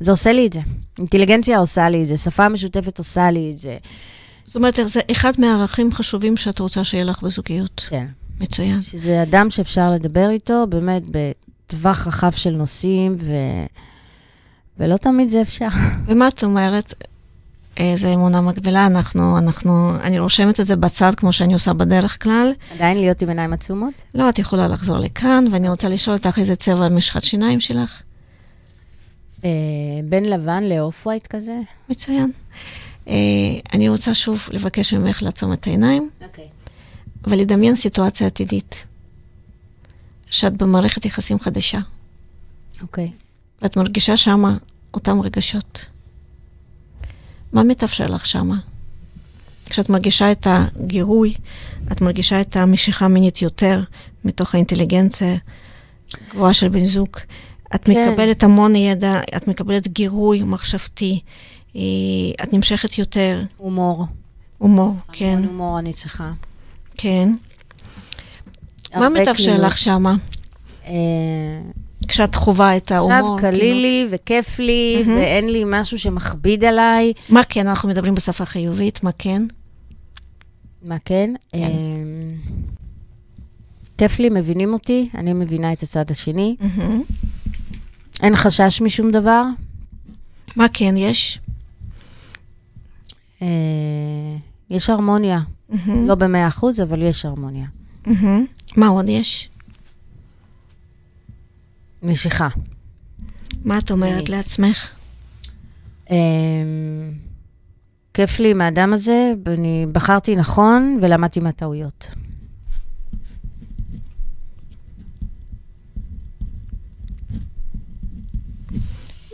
[0.00, 0.60] זה עושה לי את זה.
[0.98, 3.78] אינטליגנציה עושה לי את זה, שפה משותפת עושה לי את זה.
[4.44, 7.84] זאת אומרת, זה אחד מהערכים חשובים שאת רוצה שיהיה לך בזוגיות.
[7.88, 8.06] כן.
[8.40, 8.80] מצוין.
[8.80, 11.02] שזה אדם שאפשר לדבר איתו באמת
[11.70, 13.32] בטווח רחב של נושאים, ו...
[14.78, 15.68] ולא תמיד זה אפשר.
[16.06, 16.94] ומה את אומרת?
[17.76, 22.52] איזה אמונה מקבילה, אנחנו, אנחנו, אני רושמת את זה בצד כמו שאני עושה בדרך כלל.
[22.74, 23.94] עדיין להיות עם עיניים עצומות?
[24.14, 28.02] לא, את יכולה לחזור לכאן, ואני רוצה לשאול אותך איזה צבע משחת שיניים שלך.
[29.44, 29.50] אה,
[30.04, 31.60] בין לבן לאוף ווייט כזה?
[31.88, 32.30] מצוין.
[33.08, 33.14] אה,
[33.72, 36.10] אני רוצה שוב לבקש ממך לעצום את העיניים.
[36.24, 36.48] אוקיי.
[37.26, 38.89] ולדמיין סיטואציה עתידית.
[40.30, 41.78] שאת במערכת יחסים חדשה.
[42.82, 43.10] אוקיי.
[43.62, 44.56] ואת מרגישה שמה
[44.94, 45.84] אותם רגשות.
[47.52, 48.56] מה מתאפשר לך שמה?
[49.70, 51.34] כשאת מרגישה את הגירוי,
[51.92, 53.82] את מרגישה את המשיכה המינית יותר
[54.24, 55.36] מתוך האינטליגנציה
[56.30, 57.08] גבוהה של בן זוג,
[57.74, 58.08] את כן.
[58.08, 61.20] מקבלת המון ידע, את מקבלת גירוי מחשבתי,
[61.76, 61.80] אה,
[62.42, 63.42] את נמשכת יותר.
[63.56, 64.06] הומור.
[64.58, 65.26] הומור, כן.
[65.26, 66.32] המון הומור אני צריכה.
[66.96, 67.34] כן.
[68.94, 69.66] מה מתאפשר.
[69.66, 70.16] לך שמה?
[70.86, 70.94] אה,
[72.08, 73.34] כשאת חווה את ההומור?
[73.34, 73.80] עכשיו קליל כאילו?
[73.80, 75.18] לי וכיף לי, מהמם.
[75.18, 77.12] ואין לי משהו שמכביד עליי.
[77.28, 77.66] מה כן?
[77.66, 79.42] אנחנו מדברים בשפה חיובית, מה כן?
[80.82, 81.34] מה כן?
[81.54, 81.60] אה,
[83.98, 86.56] כיף לי, מבינים אותי, אני מבינה את הצד השני.
[86.60, 87.02] מהמם.
[88.22, 89.42] אין חשש משום דבר.
[90.56, 91.40] מה כן יש?
[93.42, 93.46] אה,
[94.70, 95.40] יש הרמוניה.
[95.68, 96.08] מהמם.
[96.08, 97.66] לא במאה אחוז, אבל יש הרמוניה.
[98.06, 98.46] מהמם.
[98.76, 99.48] מה עוד יש?
[102.02, 102.48] משיכה.
[103.64, 104.28] מה את אומרת מינית.
[104.28, 104.90] לעצמך?
[106.10, 106.16] אה,
[108.14, 112.08] כיף לי עם האדם הזה, ואני בחרתי נכון ולמדתי מהטעויות.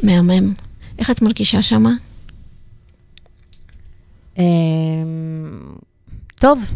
[0.02, 0.54] מהמם.
[0.98, 1.90] איך את מרגישה שמה?
[4.38, 4.44] אה,
[6.34, 6.74] טוב,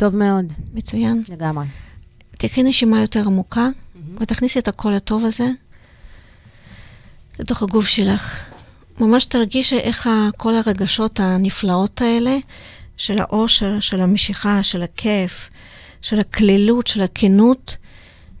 [0.00, 0.52] טוב מאוד.
[0.74, 1.22] מצוין.
[1.28, 1.66] לגמרי.
[2.30, 3.68] תקחי נשימה יותר עמוקה,
[4.20, 5.48] ותכניסי את הקול הטוב הזה
[7.38, 8.50] לתוך הגוף שלך.
[9.00, 12.36] ממש תרגישי איך כל הרגשות הנפלאות האלה,
[12.96, 15.50] של האושר, של המשיכה, של הכיף,
[16.02, 17.76] של הכלילות, של הכנות,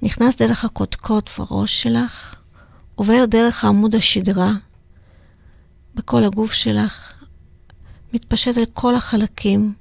[0.02, 2.34] נכנס דרך הקודקוד בראש שלך,
[2.94, 4.52] עובר דרך עמוד השדרה
[5.94, 7.24] בכל הגוף שלך,
[8.12, 9.72] מתפשט על כל החלקים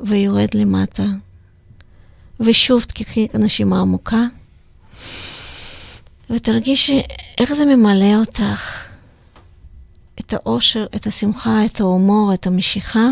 [0.00, 1.06] ויורד למטה.
[2.40, 4.24] ושוב תקחי נשימה עמוקה,
[6.30, 7.02] ותרגישי
[7.40, 8.88] איך זה ממלא אותך.
[10.20, 13.08] את האושר, את השמחה, את ההומור, את המשיכה.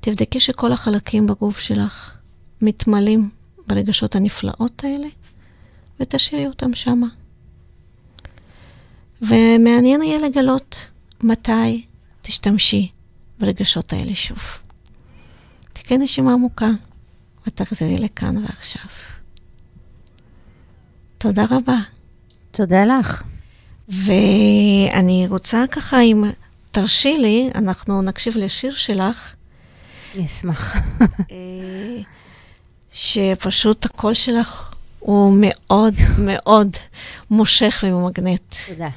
[0.00, 2.16] תבדקי שכל החלקים בגוף שלך
[2.62, 3.30] מתמלאים
[3.66, 5.06] ברגשות הנפלאות האלה,
[6.00, 7.06] ותשאירי אותם שמה.
[9.22, 10.86] ומעניין יהיה לגלות
[11.20, 11.84] מתי
[12.22, 12.90] תשתמשי
[13.38, 14.67] ברגשות האלה שוב.
[15.88, 16.70] תקחי נשימה עמוקה.
[17.46, 18.82] ותחזרי לכאן ועכשיו.
[21.18, 21.76] תודה רבה.
[22.50, 23.22] תודה לך.
[23.88, 26.24] ואני רוצה ככה, אם
[26.72, 29.34] תרשי לי, אנחנו נקשיב לשיר שלך.
[30.24, 30.76] אשמח.
[31.30, 32.02] אה,
[32.92, 36.70] שפשוט הקול שלך הוא מאוד מאוד
[37.30, 38.54] מושך וממגנט.
[38.68, 38.88] תודה.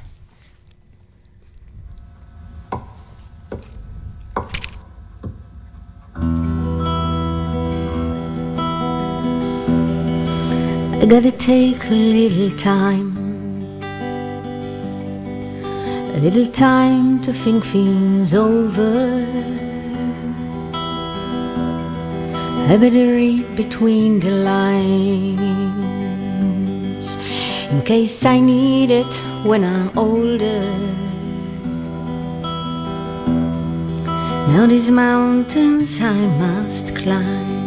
[11.11, 13.11] Gotta take a little time,
[16.15, 19.25] a little time to think things over.
[22.71, 25.37] I better read between the lines
[27.71, 30.63] in case I need it when I'm older.
[34.53, 37.60] Now these mountains I must climb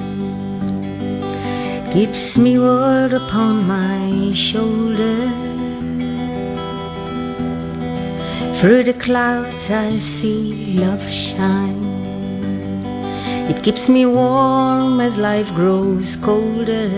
[1.94, 5.30] keeps me word upon my shoulder.
[8.58, 11.84] Through the clouds I see love shine.
[13.48, 16.90] It keeps me warm as life grows colder.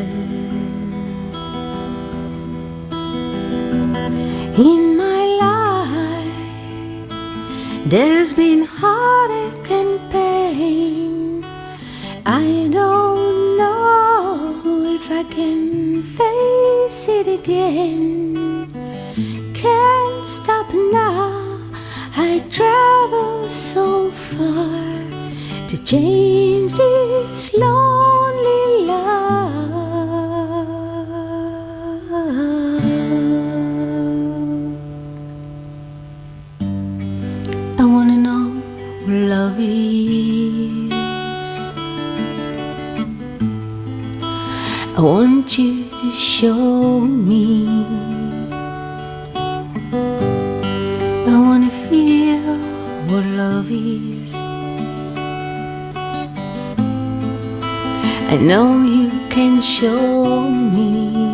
[4.70, 7.10] In my life,
[7.84, 11.44] there's been heartache and pain.
[12.24, 13.15] I don't
[15.08, 18.34] if I can face it again.
[19.54, 21.60] Can't stop now.
[22.16, 24.98] I travel so far
[25.68, 29.45] to change this lonely love.
[44.98, 47.68] I want you to show me.
[51.26, 52.56] I wanna feel
[53.06, 54.34] what love is.
[58.32, 61.26] I know you can show me.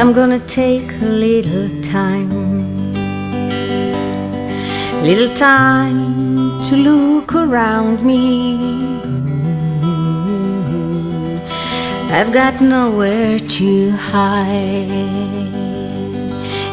[0.00, 2.30] I'm gonna take a little time,
[5.02, 8.22] little time to look around me.
[12.12, 14.86] I've got nowhere to hide.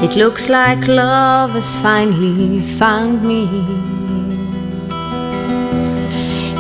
[0.05, 3.47] It looks like love has finally found me.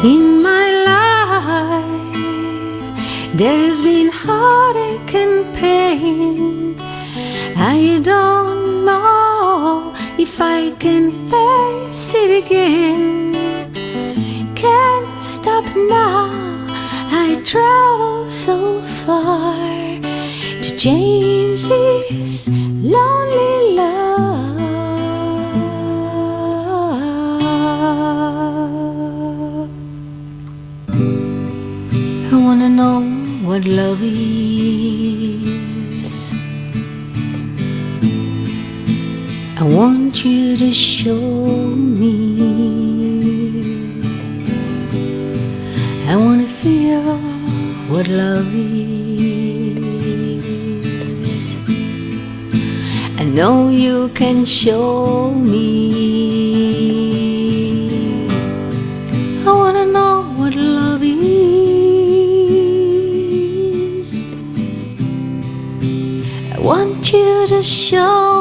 [0.03, 1.77] In my life,
[3.35, 4.84] there's been heartache
[10.35, 13.31] if I can face it again.
[14.53, 16.27] Can't stop now.
[17.23, 19.55] I travel so far
[20.63, 24.59] to change this lonely love.
[32.33, 32.99] I wanna know
[33.47, 34.25] what love is.
[39.61, 41.19] I want you to show
[42.01, 42.17] me.
[46.09, 47.17] I wanna feel
[47.91, 48.65] what love is.
[53.19, 55.69] I know you can show me.
[59.45, 61.15] I wanna know what love is.
[66.51, 68.34] I want you to show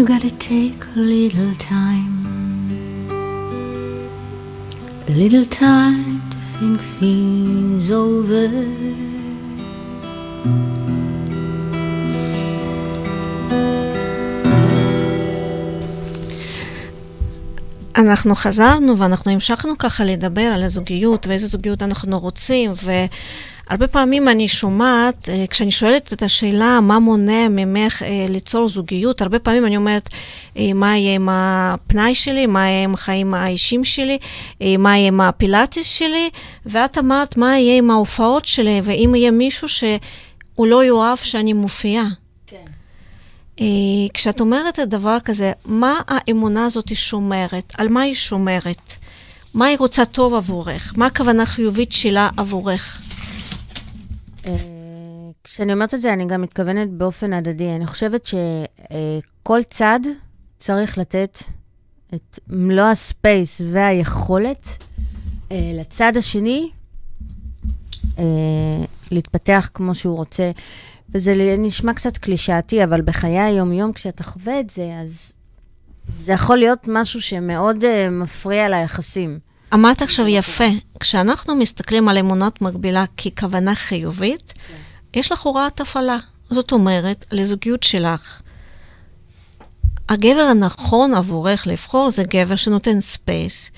[0.00, 2.14] I gotta take a little time,
[5.06, 8.48] a little time to think things over.
[17.96, 22.72] אנחנו חזרנו ואנחנו המשכנו ככה לדבר על הזוגיות ואיזה זוגיות אנחנו רוצים,
[23.70, 29.22] והרבה פעמים אני שומעת, אה, כשאני שואלת את השאלה מה מונע ממך אה, ליצור זוגיות,
[29.22, 30.08] הרבה פעמים אני אומרת,
[30.56, 34.18] אה, מה יהיה עם הפנאי שלי, מה יהיה עם החיים האישיים שלי,
[34.78, 36.30] מה יהיה עם הפילאטיס שלי,
[36.66, 42.08] ואת אמרת מה יהיה עם ההופעות שלי, ואם יהיה מישהו שהוא לא יאהב שאני מופיעה.
[43.60, 43.66] אה,
[44.14, 47.74] כשאת אומרת את הדבר כזה, מה האמונה הזאת שומרת?
[47.78, 48.92] על מה היא שומרת?
[49.54, 50.94] מה היא רוצה טוב עבורך?
[50.96, 53.09] מה הכוונה החיובית שלה עבורך?
[54.46, 54.56] אה,
[55.44, 57.76] כשאני אומרת את זה, אני גם מתכוונת באופן הדדי.
[57.76, 60.00] אני חושבת שכל צד
[60.58, 61.38] צריך לתת
[62.14, 64.78] את מלוא הספייס והיכולת
[65.52, 66.70] אה, לצד השני
[68.18, 68.24] אה,
[69.10, 70.50] להתפתח כמו שהוא רוצה.
[71.14, 75.34] וזה נשמע קצת קלישאתי, אבל בחיי היום-יום, כשאתה חווה את זה, אז
[76.08, 79.38] זה יכול להיות משהו שמאוד מפריע ליחסים.
[79.74, 80.64] אמרת עכשיו יפה,
[81.00, 84.52] כשאנחנו מסתכלים על אמונות מקבילה ככוונה חיובית,
[85.16, 86.18] יש לך הוראת הפעלה.
[86.50, 88.42] זאת אומרת, לזוגיות שלך,
[90.08, 93.70] הגבר הנכון עבורך לבחור זה גבר שנותן space,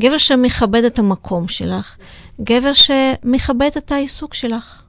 [0.00, 1.96] גבר שמכבד את המקום שלך,
[2.40, 4.82] גבר שמכבד את העיסוק שלך.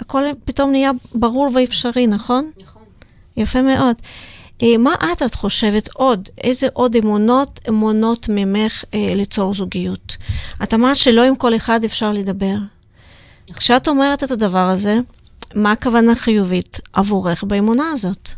[0.00, 2.50] הכל פתאום נהיה ברור ואפשרי, נכון?
[2.62, 2.82] נכון.
[3.36, 3.96] יפה מאוד.
[4.64, 6.28] אה, מה את, את חושבת עוד?
[6.38, 10.16] איזה עוד אמונות מונעות ממך אה, ליצור זוגיות?
[10.62, 12.56] את אמרת שלא עם כל אחד אפשר לדבר.
[13.54, 14.98] כשאת אומרת את הדבר הזה,
[15.54, 18.30] מה הכוונה חיובית עבורך באמונה הזאת?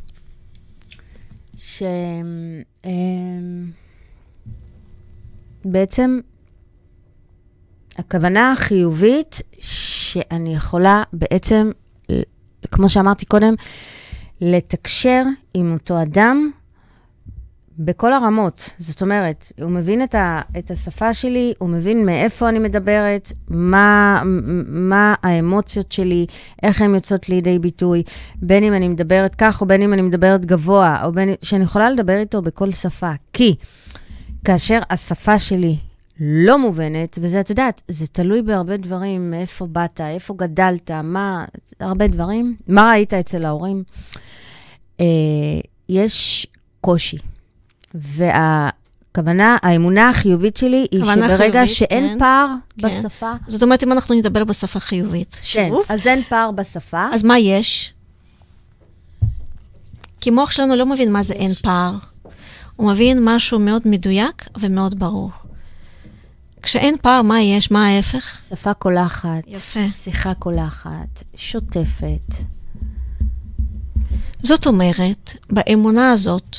[1.56, 1.82] ש...
[2.84, 3.70] אמ,
[5.64, 6.20] בעצם
[7.98, 11.70] הכוונה החיובית שאני יכולה בעצם,
[12.70, 13.54] כמו שאמרתי קודם,
[14.40, 15.22] לתקשר
[15.54, 16.50] עם אותו אדם
[17.78, 18.70] בכל הרמות.
[18.78, 24.22] זאת אומרת, הוא מבין את, ה, את השפה שלי, הוא מבין מאיפה אני מדברת, מה,
[24.66, 26.26] מה האמוציות שלי,
[26.62, 28.02] איך הן יוצאות לידי ביטוי,
[28.36, 31.90] בין אם אני מדברת כך, או בין אם אני מדברת גבוה, או בין שאני יכולה
[31.90, 33.10] לדבר איתו בכל שפה.
[33.32, 33.54] כי
[34.44, 35.76] כאשר השפה שלי
[36.20, 41.44] לא מובנת, וזה, את יודעת, זה תלוי בהרבה דברים, מאיפה באת, איפה גדלת, מה,
[41.80, 42.56] הרבה דברים.
[42.68, 43.82] מה ראית אצל ההורים?
[45.00, 45.06] אה,
[45.88, 46.46] יש
[46.80, 47.18] קושי.
[47.94, 52.46] והכוונה, האמונה החיובית שלי היא שברגע חיובית, שאין כן, פער
[52.78, 52.88] כן.
[52.88, 53.32] בשפה...
[53.48, 57.08] זאת אומרת, אם אנחנו נדבר בשפה חיובית, כן, שוב, אז אין פער בשפה.
[57.12, 57.92] אז מה יש?
[60.20, 61.92] כי מוח שלנו לא מבין מה זה אין פער.
[62.76, 65.30] הוא מבין משהו מאוד מדויק ומאוד ברור.
[66.62, 67.70] כשאין פער, מה יש?
[67.70, 68.38] מה ההפך?
[68.48, 69.42] שפה קולחת.
[69.46, 69.88] יפה.
[69.88, 72.55] שיחה קולחת, שוטפת.
[74.42, 76.56] זאת אומרת, באמונה הזאת,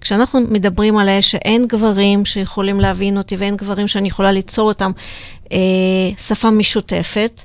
[0.00, 4.90] כשאנחנו מדברים עליה שאין גברים שיכולים להבין אותי ואין גברים שאני יכולה ליצור אותם
[5.52, 5.58] אה,
[6.18, 7.40] שפה משותפת,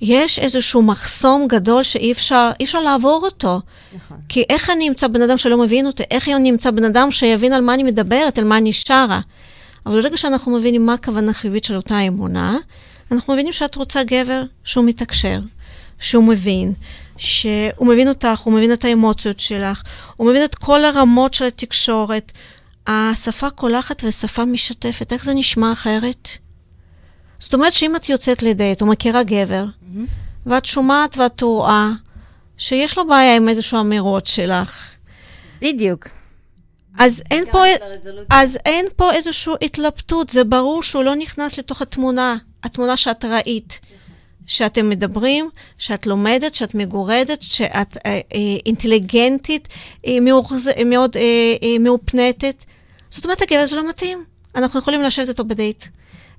[0.00, 3.60] יש איזשהו מחסום גדול שאי אפשר, אי אפשר לעבור אותו.
[3.96, 4.16] נכון.
[4.28, 6.02] כי איך אני אמצא בן אדם שלא מבין אותי?
[6.10, 9.20] איך אני אמצא בן אדם שיבין על מה אני מדברת, על מה אני שרה?
[9.86, 12.56] אבל ברגע שאנחנו מבינים מה הכוונה החיובית של אותה אמונה,
[13.12, 15.40] אנחנו מבינים שאת רוצה גבר שהוא מתקשר,
[16.00, 16.72] שהוא מבין,
[17.16, 19.82] שהוא מבין אותך, הוא מבין את האמוציות שלך,
[20.16, 22.32] הוא מבין את כל הרמות של התקשורת.
[22.86, 26.28] השפה קולחת ושפה משתפת, איך זה נשמע אחרת?
[27.38, 29.64] זאת אומרת שאם את יוצאת לדייט או מכירה גבר,
[30.46, 31.90] ואת שומעת ואת רואה
[32.58, 34.94] שיש לו בעיה עם איזשהו אמירות שלך,
[35.62, 36.08] בדיוק.
[36.98, 37.64] אז אין, פה,
[38.30, 43.80] אז אין פה איזושהי התלבטות, זה ברור שהוא לא נכנס לתוך התמונה, התמונה שאת ראית.
[44.46, 48.20] שאתם מדברים, שאת לומדת, שאת מגורדת, שאת אה, אה,
[48.66, 49.68] אינטליגנטית,
[50.06, 51.22] אה, מאוחז, אה, מאוד אה,
[51.62, 52.64] אה, מאופנטת.
[53.10, 54.24] זאת אומרת, הגבר זה לא מתאים.
[54.54, 55.84] אנחנו יכולים לשבת איתו בדייט.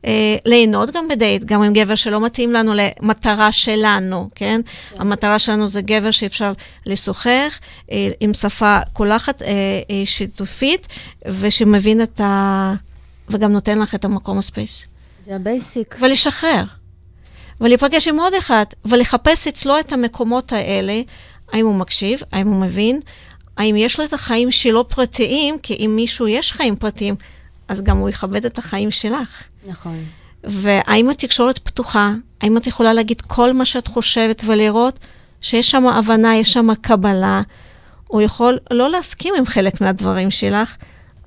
[0.05, 4.61] אה, ליהנות גם בדייט, גם עם גבר שלא מתאים לנו למטרה שלנו, כן?
[4.95, 6.51] המטרה שלנו זה גבר שאפשר
[6.85, 7.59] לשוחח
[7.91, 9.47] אה, עם שפה קולחת, אה,
[9.89, 10.87] אה, שיתופית,
[11.25, 12.73] ושמבין את ה...
[13.29, 14.85] וגם נותן לך את המקום ה space.
[15.25, 15.95] זה ה basic.
[15.99, 16.63] ולשחרר.
[17.61, 21.01] ולהיפגש עם עוד אחד, ולחפש אצלו את המקומות האלה,
[21.51, 22.99] האם הוא מקשיב, האם הוא מבין,
[23.57, 27.15] האם יש לו את החיים שלו פרטיים, כי אם מישהו יש חיים פרטיים,
[27.67, 29.43] אז גם הוא יכבד את החיים שלך.
[29.67, 30.03] נכון.
[30.43, 32.13] והאם התקשורת פתוחה?
[32.41, 34.99] האם את יכולה להגיד כל מה שאת חושבת ולראות
[35.41, 37.41] שיש שם הבנה, יש שם קבלה?
[38.07, 40.75] הוא יכול לא להסכים עם חלק מהדברים שלך,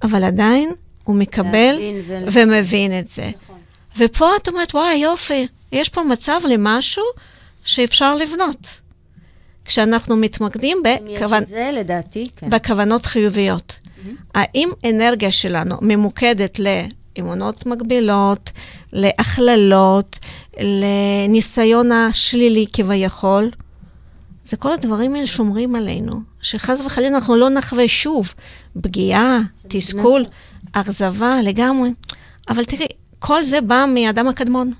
[0.02, 0.70] אבל עדיין
[1.04, 1.74] הוא מקבל
[2.32, 3.30] ומבין את זה.
[3.98, 7.04] ופה את אומרת, וואי, יופי, יש פה מצב למשהו
[7.64, 8.80] שאפשר לבנות.
[9.64, 11.44] כשאנחנו מתמקדים בכוונ...
[11.44, 12.50] זה, לדעתי, כן.
[12.50, 13.78] בכוונות חיוביות.
[14.34, 18.50] האם אנרגיה שלנו ממוקדת לאמונות מגבילות,
[18.92, 20.18] להכללות,
[20.60, 23.50] לניסיון השלילי כביכול?
[24.44, 28.34] זה כל הדברים האלה שומרים עלינו, שחס וחלילה אנחנו לא נחווה שוב
[28.82, 30.24] פגיעה, תסכול,
[30.72, 31.90] אכזבה לגמרי.
[32.48, 32.86] אבל תראי,
[33.18, 34.72] כל זה בא מאדם הקדמון,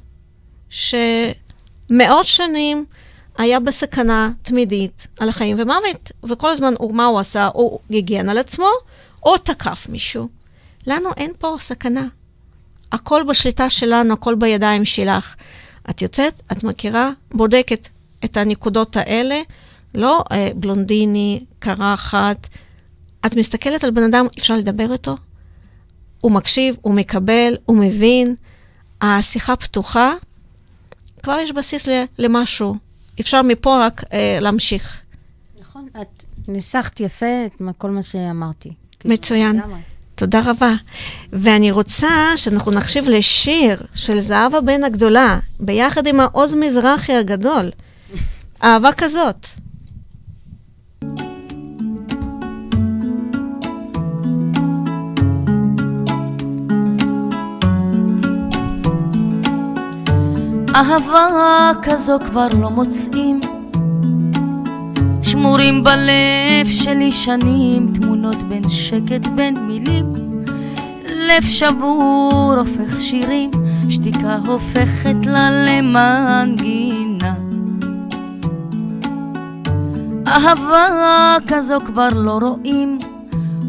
[0.70, 2.84] שמאות שנים
[3.38, 7.48] היה בסכנה תמידית על החיים ומוות, וכל הזמן, הוא, מה הוא עשה?
[7.54, 8.68] הוא הגן על עצמו,
[9.22, 10.28] או תקף מישהו.
[10.86, 12.06] לנו אין פה סכנה.
[12.92, 15.34] הכל בשליטה שלנו, הכל בידיים שלך.
[15.90, 17.88] את יוצאת, את מכירה, בודקת
[18.24, 19.40] את הנקודות האלה,
[19.94, 22.46] לא אה, בלונדיני, קרחת.
[23.26, 25.16] את מסתכלת על בן אדם, אפשר לדבר איתו?
[26.20, 28.34] הוא מקשיב, הוא מקבל, הוא מבין,
[29.00, 30.12] השיחה פתוחה,
[31.22, 32.76] כבר יש בסיס למשהו.
[33.20, 35.00] אפשר מפה רק אה, להמשיך.
[35.60, 38.72] נכון, את ניסחת יפה את כל מה שאמרתי.
[39.00, 39.60] כאילו, מצוין.
[40.14, 40.74] תודה רבה.
[41.32, 47.70] ואני רוצה שאנחנו נקשיב לשיר של זהבה בן הגדולה, ביחד עם העוז מזרחי הגדול.
[48.62, 49.46] אהבה כזאת.
[60.74, 63.40] אהבה כזו כבר לא מוצאים.
[65.22, 70.12] שמורים בלב שלי שנים תמונות בין שקט בין מילים.
[71.08, 73.50] לב שבור הופך שירים
[73.88, 77.34] שתיקה הופכת לה למנגינה.
[80.26, 82.98] אהבה כזו כבר לא רואים.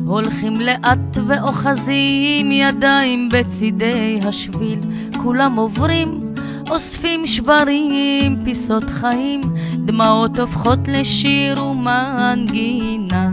[0.05, 4.79] הולכים לאט ואוחזים ידיים בצידי השביל
[5.23, 6.30] כולם עוברים
[6.71, 9.41] אוספים שברים, פיסות חיים,
[9.85, 13.29] דמעות הופכות לשיר ומנגינה.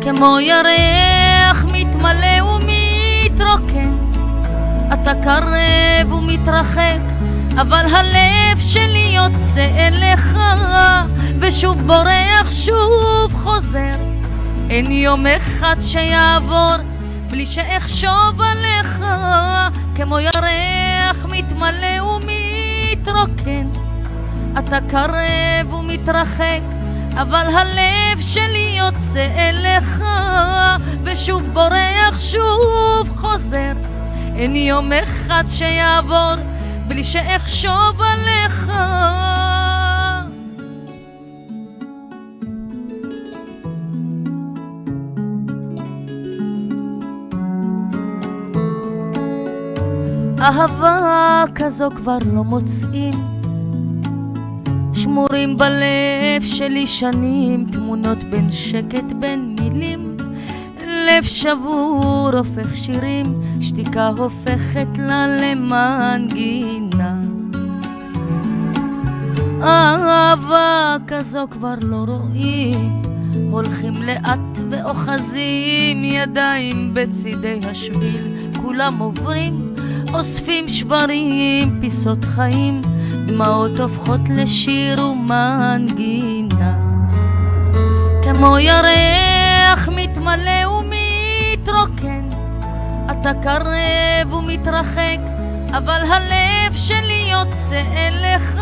[0.00, 3.92] כמו ירח מתמלא ומתרוקן,
[4.92, 7.00] אתה קרב ומתרחק,
[7.60, 10.38] אבל הלב שלי יוצא אליך,
[11.40, 13.96] ושוב בורח, שוב חוזר.
[14.70, 16.93] אין יום אחד שיעבור
[17.34, 19.04] בלי שאחשוב עליך,
[19.96, 23.68] כמו ירח מתמלא ומתרוקן.
[24.58, 26.60] אתה קרב ומתרחק,
[27.14, 30.04] אבל הלב שלי יוצא אליך,
[31.04, 33.72] ושוב בורח, שוב חוזר.
[34.36, 36.34] אין יום אחד שיעבור
[36.88, 38.70] בלי שאחשוב עליך.
[50.44, 53.14] אהבה כזו כבר לא מוצאים.
[54.92, 60.16] שמורים בלב שלי שנים, תמונות בין שקט בין מילים.
[60.86, 67.14] לב שבור הופך שירים, שתיקה הופכת לה למנגינה.
[69.62, 73.02] אהבה כזו כבר לא רואים,
[73.50, 78.22] הולכים לאט ואוחזים ידיים בצידי השביל,
[78.62, 79.73] כולם עוברים,
[80.14, 82.82] אוספים שברים, פיסות חיים,
[83.26, 86.78] דמעות הופכות לשיר ומנגינה.
[88.22, 92.28] כמו ירח מתמלא ומתרוקן,
[93.10, 95.18] אתה קרב ומתרחק,
[95.70, 98.60] אבל הלב שלי יוצא אליך,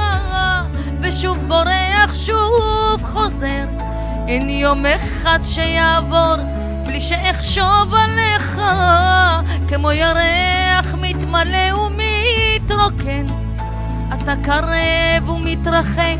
[1.02, 3.64] ושוב בורח, שוב חוזר.
[4.28, 6.36] אין יום אחד שיעבור
[6.86, 8.60] בלי שאחשוב עליך,
[9.68, 10.71] כמו ירח
[11.32, 13.26] מתמלא ומתרוקן.
[14.08, 16.16] אתה קרב ומתרחק,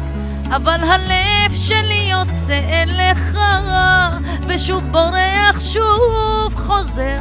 [0.47, 3.39] אבל הלב שלי יוצא אליך,
[4.47, 7.17] ושוב בורח, שוב חוזר.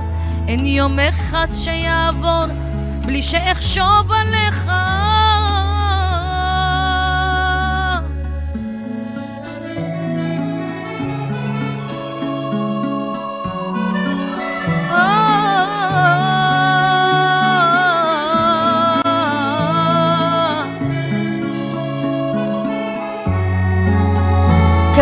[0.48, 2.46] אין יום אחד שיעבור
[3.06, 4.72] בלי שאחשוב עליך.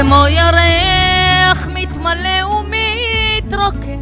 [0.02, 4.02] כמו ירח מתמלא ומתרוקן,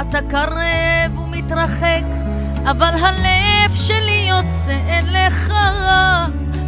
[0.00, 2.02] אתה קרב ומתרחק,
[2.70, 5.52] אבל הלב שלי יוצא אליך,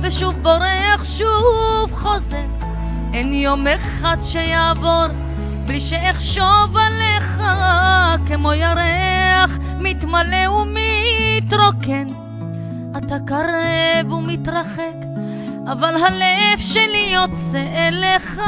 [0.03, 2.47] ושוב בורח, שוב חוזר.
[3.15, 5.07] אין יום אחד שיעבור
[5.67, 7.43] בלי שאחשוב עליך,
[8.27, 12.07] כמו ירח מתמלא ומתרוקן.
[12.99, 15.06] אתה קרב ומתרחק,
[15.73, 18.41] אבל הלב שלי יוצא אליך,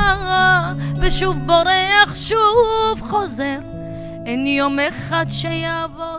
[1.03, 3.59] ושוב בורח, שוב חוזר.
[4.27, 6.17] אין יום אחד שיעבור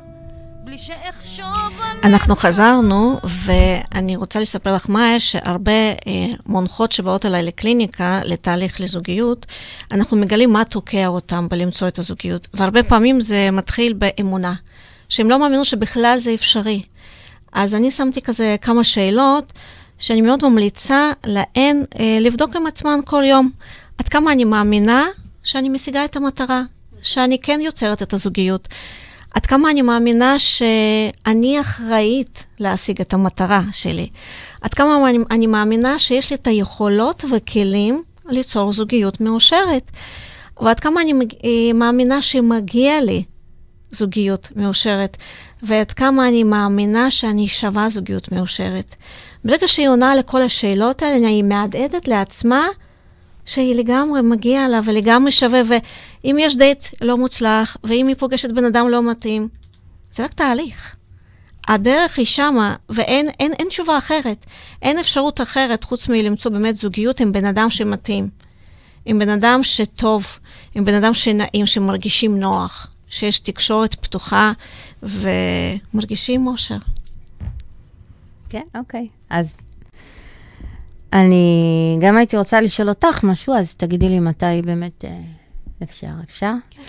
[0.64, 1.46] בלי שאחשוב
[1.82, 2.06] עליך.
[2.06, 9.46] אנחנו חזרנו, ואני רוצה לספר לך מה שהרבה אה, מונחות שבאות אליי לקליניקה, לתהליך לזוגיות,
[9.92, 12.48] אנחנו מגלים מה תוקע אותם בלמצוא את הזוגיות.
[12.54, 14.54] והרבה פעמים זה מתחיל באמונה,
[15.10, 16.82] שהם לא מאמינו שבכלל זה אפשרי.
[17.54, 19.54] אז אני שמתי כזה כמה שאלות.
[20.00, 23.52] שאני מאוד ממליצה להן אה, לבדוק עם עצמן כל יום.
[23.98, 25.06] עד כמה אני מאמינה
[25.44, 26.62] שאני משיגה את המטרה,
[27.02, 28.68] שאני כן יוצרת את הזוגיות.
[29.36, 34.08] עד כמה אני מאמינה שאני אחראית להשיג את המטרה שלי.
[34.62, 39.92] עד כמה אני, אני מאמינה שיש לי את היכולות וכלים ליצור זוגיות מאושרת.
[40.62, 43.24] ועד כמה אני אה, מאמינה שמגיע לי
[43.92, 45.18] זוגיות מאושרת.
[45.64, 48.96] ועד כמה אני מאמינה שאני שווה זוגיות מאושרת.
[49.44, 52.68] ברגע שהיא עונה לכל השאלות האלה, היא מהדהדת לעצמה
[53.46, 58.66] שהיא לגמרי מגיעה לה ולגמרי שווה, ואם יש דייט לא מוצלח, ואם היא פוגשת בן
[58.66, 59.48] אדם לא מתאים,
[60.12, 60.96] זה רק תהליך.
[61.68, 64.46] הדרך היא שמה, ואין אין, אין תשובה אחרת.
[64.82, 68.30] אין אפשרות אחרת חוץ מלמצוא באמת זוגיות עם בן אדם שמתאים.
[69.06, 70.28] עם בן אדם שטוב,
[70.76, 74.52] עם בן אדם שנעים, שמרגישים נוח, שיש תקשורת פתוחה
[75.04, 76.78] ומרגישים אושר.
[78.50, 79.08] כן, אוקיי.
[79.30, 79.58] אז
[81.14, 85.20] אני גם הייתי רוצה לשאול אותך משהו, אז תגידי לי מתי באמת אה,
[85.84, 86.12] אפשר.
[86.24, 86.54] אפשר?
[86.70, 86.82] כן.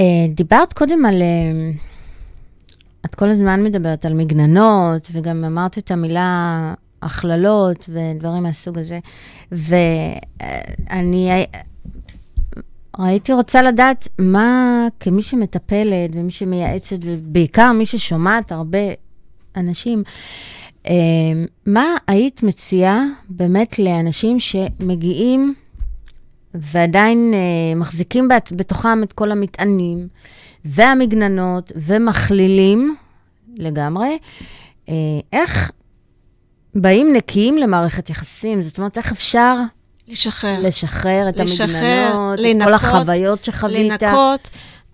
[0.00, 1.22] אה, דיברת קודם על...
[1.22, 1.70] אה,
[3.04, 8.98] את כל הזמן מדברת על מגננות, וגם אמרת את המילה הכללות ודברים מהסוג הזה.
[9.52, 11.30] ואני
[12.98, 18.78] הייתי רוצה לדעת מה, כמי שמטפלת ומי שמייעצת, ובעיקר מי ששומעת הרבה
[19.58, 20.02] אנשים,
[20.86, 20.94] אה,
[21.66, 25.54] מה היית מציעה באמת לאנשים שמגיעים
[26.54, 30.08] ועדיין אה, מחזיקים בתוכם את כל המטענים
[30.64, 32.96] והמגננות ומכלילים
[33.56, 34.18] לגמרי,
[34.88, 34.94] אה,
[35.32, 35.70] איך
[36.74, 38.62] באים נקיים למערכת יחסים?
[38.62, 39.56] זאת אומרת, איך אפשר...
[40.08, 40.58] לשחרר.
[40.62, 44.02] לשחרר את לשחרר, המגננות, לנקות, את כל החוויות שחווית.
[44.02, 44.48] לנקות,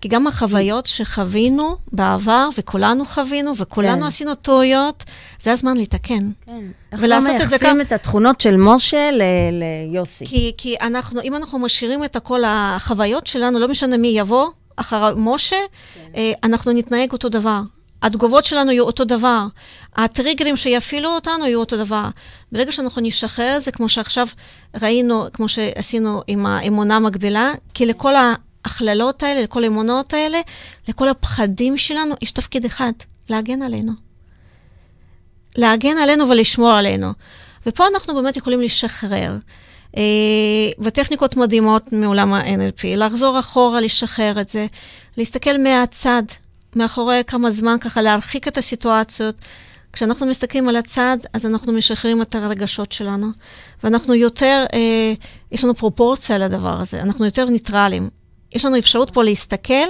[0.05, 4.07] כי גם החוויות שחווינו בעבר, וכולנו חווינו, וכולנו כן.
[4.07, 5.03] עשינו טעויות,
[5.41, 6.29] זה הזמן לתקן.
[6.45, 6.63] כן.
[6.99, 10.25] ולעשות לא את זה מייחסים גם- את התכונות של משה ל- ליוסי?
[10.25, 15.15] כי, כי אנחנו, אם אנחנו משאירים את כל החוויות שלנו, לא משנה מי יבוא אחר
[15.15, 15.55] משה,
[16.15, 17.61] אה, אנחנו נתנהג אותו דבר.
[18.03, 19.45] התגובות שלנו יהיו אותו דבר.
[19.95, 22.03] הטריגרים שיפעילו אותנו יהיו אותו דבר.
[22.51, 24.27] ברגע שאנחנו נשחרר את זה, כמו שעכשיו
[24.81, 28.13] ראינו, כמו שעשינו עם האמונה המקבילה, כי לכל
[28.65, 30.41] ההכללות האלה, לכל האמונות האלה,
[30.87, 32.91] לכל הפחדים שלנו, יש תפקיד אחד,
[33.29, 33.91] להגן עלינו.
[35.57, 37.11] להגן עלינו ולשמור עלינו.
[37.65, 39.37] ופה אנחנו באמת יכולים לשחרר.
[39.97, 40.03] אה,
[40.79, 44.67] וטכניקות מדהימות מעולם ה-NLP, לחזור אחורה, לשחרר את זה,
[45.17, 46.23] להסתכל מהצד,
[46.75, 49.35] מאחורי כמה זמן, ככה להרחיק את הסיטואציות.
[49.93, 53.27] כשאנחנו מסתכלים על הצד, אז אנחנו משחררים את הרגשות שלנו,
[53.83, 55.13] ואנחנו יותר, אה,
[55.51, 58.09] יש לנו פרופורציה לדבר הזה, אנחנו יותר ניטרלים.
[58.55, 59.87] יש לנו אפשרות פה להסתכל.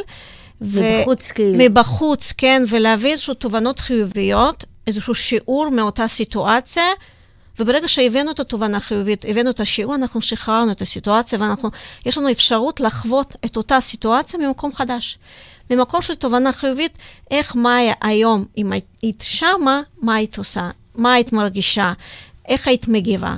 [0.62, 1.58] מבחוץ, כאילו.
[1.58, 6.84] מבחוץ, כן, ולהביא איזשהו תובנות חיוביות, איזשהו שיעור מאותה סיטואציה,
[7.60, 11.70] וברגע שהבאנו את התובנה החיובית, הבאנו את השיעור, אנחנו שחררנו את הסיטואציה, ואנחנו,
[12.06, 15.18] יש לנו אפשרות לחוות את אותה סיטואציה ממקום חדש.
[15.70, 16.98] ממקום של תובנה חיובית,
[17.32, 21.94] איך מאיה היום, אם היית שמה, מה היית עושה, מה היית מרגישה,
[22.48, 23.36] איך היית מגיבה.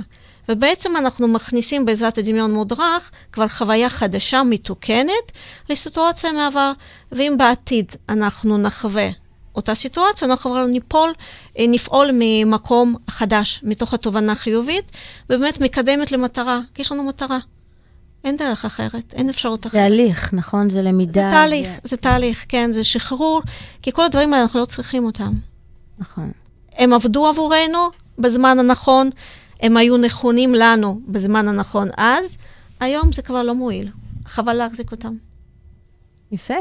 [0.48, 5.32] ובעצם אנחנו מכניסים בעזרת הדמיון מודרך כבר חוויה חדשה, מתוקנת,
[5.70, 6.72] לסיטואציה מעבר,
[7.12, 9.08] ואם בעתיד אנחנו נחווה
[9.56, 11.12] אותה סיטואציה, אנחנו כבר ניפול,
[11.58, 14.84] אה, נפעול ממקום חדש, מתוך התובנה החיובית,
[15.30, 17.38] ובאמת מקדמת למטרה, כי יש לנו מטרה.
[18.24, 19.72] אין דרך אחרת, אין אפשרות אחרת.
[19.72, 20.70] זה הליך, נכון?
[20.70, 21.12] זה למידה.
[21.12, 21.78] זה תהליך, זה...
[21.84, 23.42] זה תהליך, כן, זה שחרור,
[23.82, 25.32] כי כל הדברים האלה, אנחנו לא צריכים אותם.
[25.98, 26.32] נכון.
[26.76, 29.10] הם עבדו עבורנו בזמן הנכון,
[29.60, 32.38] הם היו נכונים לנו בזמן הנכון אז,
[32.80, 33.90] היום זה כבר לא מועיל.
[34.26, 35.14] חבל להחזיק אותם.
[36.32, 36.54] יפה,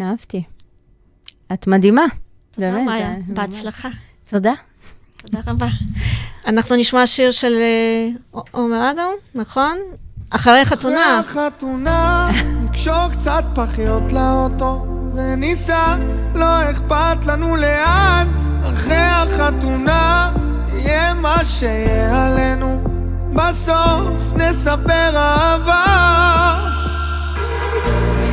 [0.00, 0.42] אהבתי.
[1.52, 2.04] את מדהימה.
[2.50, 3.06] תודה, באמת, מאיה.
[3.10, 3.88] אה, בהצלחה.
[4.30, 4.52] תודה.
[5.16, 5.68] תודה רבה.
[6.46, 8.08] אנחנו נשמע שיר של אה,
[8.50, 9.76] עומר אדם, נכון?
[10.30, 11.20] אחרי חתונה.
[11.20, 12.30] אחרי החתונה,
[12.64, 15.96] נקשור קצת פחיות לאוטו, וניסע,
[16.34, 18.28] לא אכפת לנו לאן.
[18.72, 20.32] אחרי החתונה,
[20.76, 22.82] יהיה מה שיהיה עלינו,
[23.34, 25.84] בסוף נספר אהבה.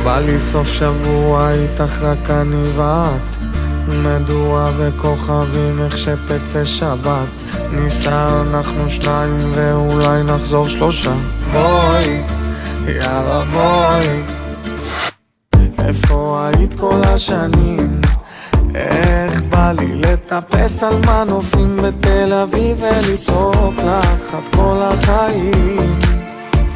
[0.04, 3.42] בא לי סוף שבוע איתך רק אני ואת.
[3.88, 7.42] מדורה וכוכבים איך שתצא שבת.
[7.72, 11.12] ניסע אנחנו שניים ואולי נחזור שלושה.
[11.52, 12.22] בואי,
[12.86, 14.22] יאללה בואי.
[15.78, 18.00] איפה היית כל השנים?
[18.74, 25.98] איך בא לי לטפס על מנופים בתל אביב ולצעוק לך עד כל החיים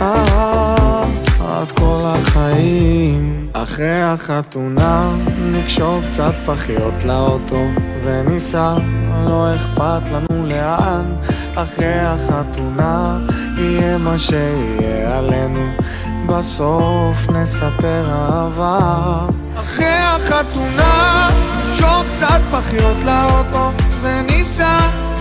[0.01, 1.05] אה,
[1.41, 3.49] עד כל החיים.
[3.53, 5.15] אחרי החתונה
[5.53, 7.65] נקשור קצת פחיות לאוטו
[8.05, 8.75] וניסע,
[9.27, 11.17] לא אכפת לנו לאן.
[11.55, 13.19] אחרי החתונה
[13.57, 15.67] יהיה מה שיהיה עלינו
[16.27, 19.27] בסוף נספר אהבה.
[19.57, 21.31] אחרי החתונה
[22.17, 23.71] קצת פחיות לאוטו
[24.03, 24.79] וניסע,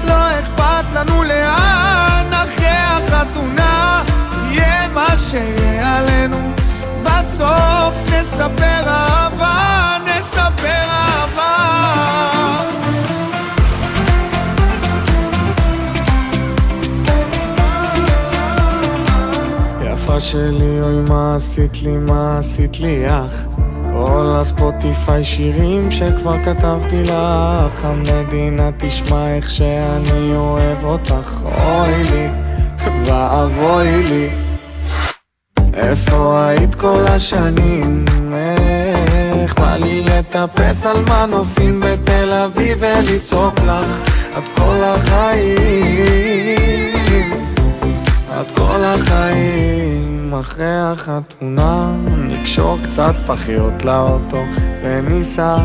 [0.07, 4.03] לא אכפת לנו לאן אחרי החתונה.
[4.51, 6.37] יהיה מה שיהיה עלינו.
[7.03, 11.55] בסוף נספר אהבה, נספר אהבה.
[19.81, 23.54] יפה שלי, אוי מה עשית לי, מה עשית לי אח
[23.97, 31.41] כל הספוטיפיי שירים שכבר כתבתי לך המדינה תשמע איך שאני אוהב אותך.
[31.43, 32.27] אוי לי
[33.05, 34.29] ואבוי לי.
[35.73, 38.05] איפה היית כל השנים?
[39.33, 43.97] איך בא לי לטפס על מנופים בתל אביב ולצעוק לך?
[44.35, 46.35] עד כל החיים
[48.31, 51.95] עד כל החיים אחרי החתונה
[52.45, 54.43] נקשור קצת פחיות לאוטו
[54.83, 55.57] וניסע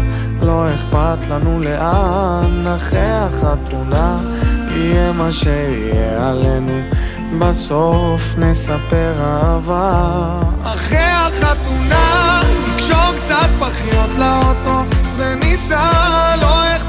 [0.43, 2.67] לא אכפת לנו לאן.
[2.77, 4.19] אחרי החתונה
[4.71, 6.81] יהיה מה שיהיה עלינו.
[7.39, 10.41] בסוף נספר אהבה.
[10.63, 12.41] אחרי החתונה
[12.75, 14.83] נקשור קצת פחיות לאוטו
[15.17, 16.80] וניסע לא אכפת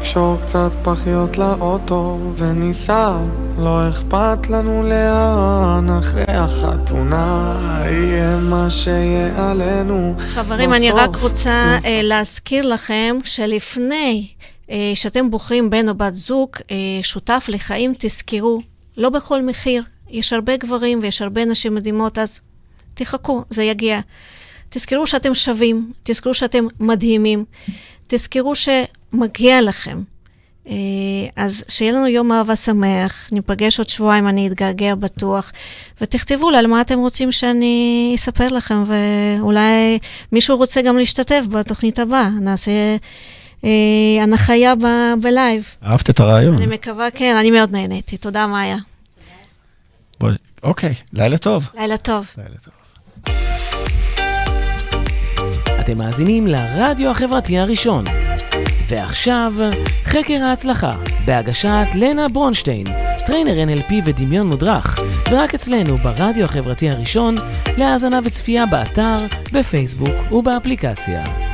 [0.00, 3.18] נקשור קצת פחיות לאוטו וניסע,
[3.58, 11.84] לא אכפת לנו לאן אחרי החתונה יהיה מה שיהיה עלינו חברים, אני רק רוצה נס-
[11.84, 14.26] אה, להזכיר לכם שלפני
[14.70, 18.60] אה, שאתם בוחרים בן או בת זוג, אה, שותף לחיים, תזכרו,
[18.96, 19.82] לא בכל מחיר.
[20.10, 22.40] יש הרבה גברים ויש הרבה נשים מדהימות, אז
[22.94, 24.00] תחכו, זה יגיע.
[24.68, 27.44] תזכרו שאתם שווים, תזכרו שאתם מדהימים,
[28.14, 30.02] תזכרו שמגיע לכם
[30.68, 30.74] אה,
[31.36, 35.52] אז שיהיה לנו יום אהבה שמח, ניפגש עוד שבועיים, אני אתגעגע בטוח,
[36.00, 39.98] ותכתבו לי על מה אתם רוצים שאני אספר לכם, ואולי
[40.32, 42.70] מישהו רוצה גם להשתתף בתוכנית הבאה, נעשה
[43.64, 43.70] אה,
[44.22, 45.64] הנחיה ב- בלייב.
[45.86, 46.54] אהבת את הרעיון.
[46.56, 48.16] אני מקווה, כן, אני מאוד נהניתי.
[48.16, 48.76] תודה, מאיה.
[50.20, 50.30] בוא-
[50.62, 51.68] אוקיי, לילה טוב.
[51.74, 52.26] לילה טוב.
[55.90, 58.04] אתם מאזינים לרדיו החברתי הראשון.
[58.88, 59.54] ועכשיו,
[60.04, 60.92] חקר ההצלחה,
[61.24, 62.86] בהגשת לנה ברונשטיין,
[63.26, 64.98] trainer NLP ודמיון מודרך,
[65.30, 67.34] ורק אצלנו ברדיו החברתי הראשון,
[67.78, 69.16] להאזנה וצפייה באתר,
[69.52, 71.49] בפייסבוק ובאפליקציה.